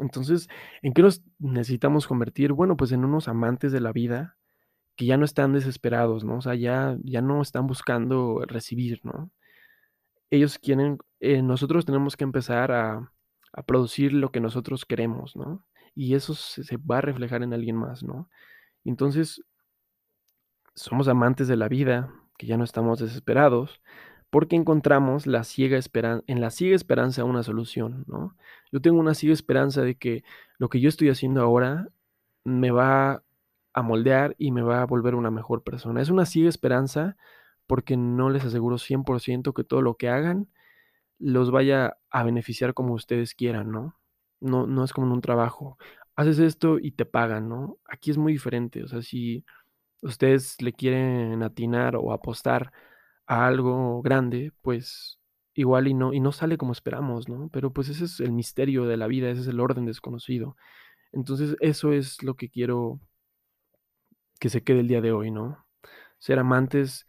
Entonces, 0.00 0.48
¿en 0.82 0.92
qué 0.92 1.02
nos 1.02 1.22
necesitamos 1.38 2.06
convertir? 2.08 2.52
Bueno, 2.52 2.76
pues 2.76 2.92
en 2.92 3.04
unos 3.04 3.28
amantes 3.28 3.70
de 3.72 3.80
la 3.80 3.92
vida 3.92 4.36
que 4.96 5.06
ya 5.06 5.16
no 5.16 5.24
están 5.24 5.52
desesperados, 5.52 6.24
¿no? 6.24 6.38
O 6.38 6.40
sea, 6.42 6.54
ya, 6.54 6.96
ya 7.02 7.20
no 7.22 7.42
están 7.42 7.66
buscando 7.66 8.42
recibir, 8.46 9.00
¿no? 9.04 9.30
Ellos 10.30 10.58
quieren, 10.58 10.98
eh, 11.20 11.42
nosotros 11.42 11.84
tenemos 11.84 12.16
que 12.16 12.24
empezar 12.24 12.72
a, 12.72 13.12
a, 13.54 13.62
producir 13.62 14.12
lo 14.12 14.30
que 14.30 14.40
nosotros 14.40 14.84
queremos, 14.84 15.36
¿no? 15.36 15.64
Y 15.94 16.14
eso 16.14 16.34
se, 16.34 16.76
va 16.78 16.98
a 16.98 17.00
reflejar 17.00 17.42
en 17.42 17.54
alguien 17.54 17.76
más, 17.76 18.02
¿no? 18.02 18.28
Entonces, 18.84 19.42
somos 20.74 21.08
amantes 21.08 21.48
de 21.48 21.56
la 21.56 21.68
vida, 21.68 22.12
que 22.36 22.46
ya 22.46 22.56
no 22.56 22.64
estamos 22.64 22.98
desesperados, 22.98 23.80
porque 24.30 24.56
encontramos 24.56 25.26
la 25.26 25.44
ciega 25.44 25.78
en 26.26 26.40
la 26.40 26.50
ciega 26.50 26.74
esperanza 26.74 27.24
una 27.24 27.44
solución, 27.44 28.04
¿no? 28.08 28.36
Yo 28.72 28.80
tengo 28.80 28.98
una 28.98 29.14
ciega 29.14 29.32
esperanza 29.32 29.82
de 29.82 29.96
que 29.96 30.24
lo 30.58 30.68
que 30.68 30.80
yo 30.80 30.88
estoy 30.88 31.08
haciendo 31.08 31.40
ahora 31.40 31.88
me 32.44 32.72
va 32.72 33.22
a 33.72 33.82
moldear 33.82 34.34
y 34.38 34.50
me 34.52 34.62
va 34.62 34.82
a 34.82 34.86
volver 34.86 35.14
una 35.14 35.30
mejor 35.30 35.62
persona. 35.62 36.02
Es 36.02 36.10
una 36.10 36.26
ciega 36.26 36.48
esperanza 36.48 37.16
porque 37.66 37.96
no 37.96 38.30
les 38.30 38.44
aseguro 38.44 38.78
100% 38.78 39.52
que 39.54 39.64
todo 39.64 39.82
lo 39.82 39.96
que 39.96 40.08
hagan 40.08 40.48
los 41.24 41.50
vaya 41.50 41.96
a 42.10 42.22
beneficiar 42.22 42.74
como 42.74 42.94
ustedes 42.94 43.34
quieran, 43.34 43.70
¿no? 43.70 43.98
No, 44.40 44.66
no 44.66 44.84
es 44.84 44.92
como 44.92 45.06
en 45.06 45.14
un 45.14 45.22
trabajo. 45.22 45.78
Haces 46.16 46.38
esto 46.38 46.78
y 46.78 46.92
te 46.92 47.06
pagan, 47.06 47.48
¿no? 47.48 47.78
Aquí 47.88 48.10
es 48.10 48.18
muy 48.18 48.34
diferente. 48.34 48.84
O 48.84 48.88
sea, 48.88 49.00
si 49.02 49.44
ustedes 50.02 50.60
le 50.60 50.74
quieren 50.74 51.42
atinar 51.42 51.96
o 51.96 52.12
apostar 52.12 52.72
a 53.26 53.46
algo 53.46 54.02
grande, 54.02 54.52
pues 54.62 55.18
igual 55.54 55.88
y 55.88 55.94
no, 55.94 56.12
y 56.12 56.20
no 56.20 56.32
sale 56.32 56.58
como 56.58 56.72
esperamos, 56.72 57.28
¿no? 57.28 57.48
Pero 57.50 57.72
pues 57.72 57.88
ese 57.88 58.04
es 58.04 58.20
el 58.20 58.32
misterio 58.32 58.84
de 58.86 58.98
la 58.98 59.06
vida, 59.06 59.30
ese 59.30 59.42
es 59.42 59.48
el 59.48 59.60
orden 59.60 59.86
desconocido. 59.86 60.56
Entonces 61.12 61.56
eso 61.60 61.92
es 61.92 62.22
lo 62.22 62.34
que 62.36 62.50
quiero 62.50 63.00
que 64.40 64.50
se 64.50 64.62
quede 64.62 64.80
el 64.80 64.88
día 64.88 65.00
de 65.00 65.12
hoy, 65.12 65.30
¿no? 65.30 65.66
Ser 66.18 66.38
amantes 66.38 67.06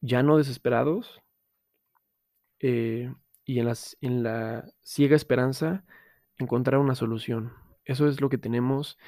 ya 0.00 0.22
no 0.22 0.36
desesperados 0.36 1.20
eh, 2.60 3.12
y 3.44 3.58
en, 3.60 3.66
las, 3.66 3.96
en 4.00 4.22
la 4.22 4.70
ciega 4.82 5.16
esperanza 5.16 5.84
encontrar 6.38 6.80
una 6.80 6.94
solución. 6.94 7.52
Eso 7.84 8.08
es 8.08 8.20
lo 8.20 8.28
que 8.28 8.38
tenemos. 8.38 8.98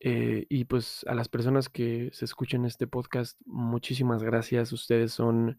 Eh, 0.00 0.46
y 0.48 0.64
pues 0.64 1.04
a 1.08 1.14
las 1.14 1.28
personas 1.28 1.68
que 1.68 2.10
se 2.12 2.24
escuchen 2.24 2.64
este 2.64 2.86
podcast, 2.86 3.40
muchísimas 3.46 4.22
gracias. 4.22 4.72
Ustedes 4.72 5.12
son, 5.12 5.58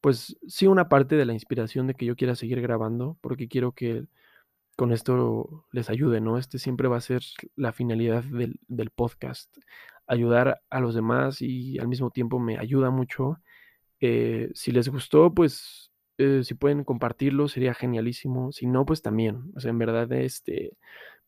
pues 0.00 0.36
sí, 0.48 0.66
una 0.66 0.88
parte 0.88 1.16
de 1.16 1.24
la 1.26 1.32
inspiración 1.32 1.86
de 1.86 1.94
que 1.94 2.06
yo 2.06 2.16
quiera 2.16 2.34
seguir 2.34 2.60
grabando, 2.60 3.18
porque 3.20 3.48
quiero 3.48 3.72
que 3.72 4.06
con 4.76 4.92
esto 4.92 5.66
les 5.72 5.90
ayude, 5.90 6.20
¿no? 6.20 6.38
Este 6.38 6.58
siempre 6.58 6.88
va 6.88 6.98
a 6.98 7.00
ser 7.00 7.22
la 7.56 7.72
finalidad 7.72 8.24
del, 8.24 8.90
podcast, 8.90 9.56
ayudar 10.06 10.62
a 10.70 10.80
los 10.80 10.94
demás 10.94 11.42
y 11.42 11.78
al 11.78 11.88
mismo 11.88 12.10
tiempo 12.10 12.38
me 12.38 12.58
ayuda 12.58 12.90
mucho. 12.90 13.40
Eh, 14.00 14.50
si 14.54 14.72
les 14.72 14.88
gustó, 14.88 15.32
pues 15.34 15.92
eh, 16.18 16.42
si 16.44 16.54
pueden 16.54 16.84
compartirlo, 16.84 17.48
sería 17.48 17.74
genialísimo. 17.74 18.52
Si 18.52 18.66
no, 18.66 18.86
pues 18.86 19.02
también. 19.02 19.52
O 19.56 19.60
sea, 19.60 19.70
en 19.70 19.78
verdad, 19.78 20.10
este, 20.12 20.76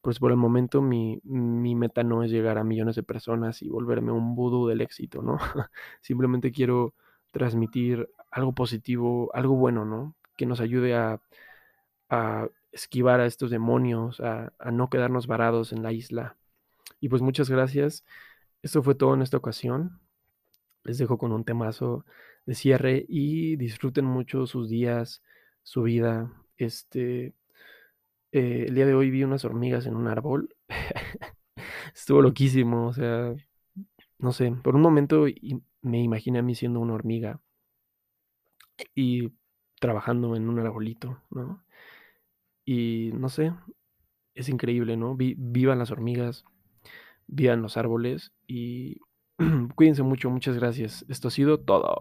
pues 0.00 0.18
por 0.18 0.30
el 0.30 0.36
momento 0.38 0.82
mi, 0.82 1.20
mi 1.24 1.74
meta 1.74 2.02
no 2.04 2.22
es 2.22 2.30
llegar 2.30 2.58
a 2.58 2.64
millones 2.64 2.96
de 2.96 3.02
personas 3.02 3.62
y 3.62 3.68
volverme 3.68 4.12
un 4.12 4.34
vudú 4.34 4.66
del 4.68 4.80
éxito, 4.80 5.22
¿no? 5.22 5.38
Simplemente 6.00 6.52
quiero 6.52 6.94
transmitir 7.32 8.08
algo 8.30 8.54
positivo, 8.54 9.30
algo 9.34 9.56
bueno, 9.56 9.84
¿no? 9.84 10.16
Que 10.36 10.46
nos 10.46 10.60
ayude 10.60 10.94
a, 10.96 11.20
a 12.10 12.48
esquivar 12.72 13.20
a 13.20 13.26
estos 13.26 13.50
demonios, 13.50 14.20
a, 14.20 14.52
a 14.58 14.70
no 14.70 14.90
quedarnos 14.90 15.26
varados 15.26 15.72
en 15.72 15.82
la 15.82 15.92
isla. 15.92 16.36
Y 17.00 17.08
pues 17.08 17.22
muchas 17.22 17.50
gracias. 17.50 18.04
Esto 18.62 18.82
fue 18.82 18.94
todo 18.94 19.14
en 19.14 19.22
esta 19.22 19.36
ocasión. 19.36 20.00
Les 20.84 20.98
dejo 20.98 21.18
con 21.18 21.32
un 21.32 21.44
temazo 21.44 22.04
de 22.48 22.54
cierre 22.54 23.04
y 23.06 23.56
disfruten 23.56 24.06
mucho 24.06 24.46
sus 24.46 24.70
días, 24.70 25.22
su 25.62 25.82
vida. 25.82 26.32
Este, 26.56 27.34
eh, 28.32 28.64
el 28.68 28.74
día 28.74 28.86
de 28.86 28.94
hoy 28.94 29.10
vi 29.10 29.22
unas 29.22 29.44
hormigas 29.44 29.84
en 29.84 29.94
un 29.94 30.08
árbol. 30.08 30.56
Estuvo 31.94 32.22
loquísimo, 32.22 32.86
o 32.86 32.92
sea, 32.94 33.34
no 34.18 34.32
sé, 34.32 34.50
por 34.62 34.76
un 34.76 34.80
momento 34.80 35.26
me 35.82 36.02
imaginé 36.02 36.38
a 36.38 36.42
mí 36.42 36.54
siendo 36.54 36.80
una 36.80 36.94
hormiga 36.94 37.38
y 38.94 39.30
trabajando 39.78 40.34
en 40.34 40.48
un 40.48 40.58
arbolito, 40.58 41.20
¿no? 41.30 41.62
Y 42.64 43.10
no 43.12 43.28
sé, 43.28 43.52
es 44.34 44.48
increíble, 44.48 44.96
¿no? 44.96 45.16
vivan 45.16 45.78
las 45.78 45.90
hormigas, 45.90 46.46
vivan 47.26 47.60
los 47.60 47.76
árboles 47.76 48.32
y 48.46 49.00
cuídense 49.76 50.02
mucho, 50.02 50.30
muchas 50.30 50.56
gracias. 50.56 51.04
Esto 51.08 51.28
ha 51.28 51.30
sido 51.30 51.60
todo. 51.60 52.00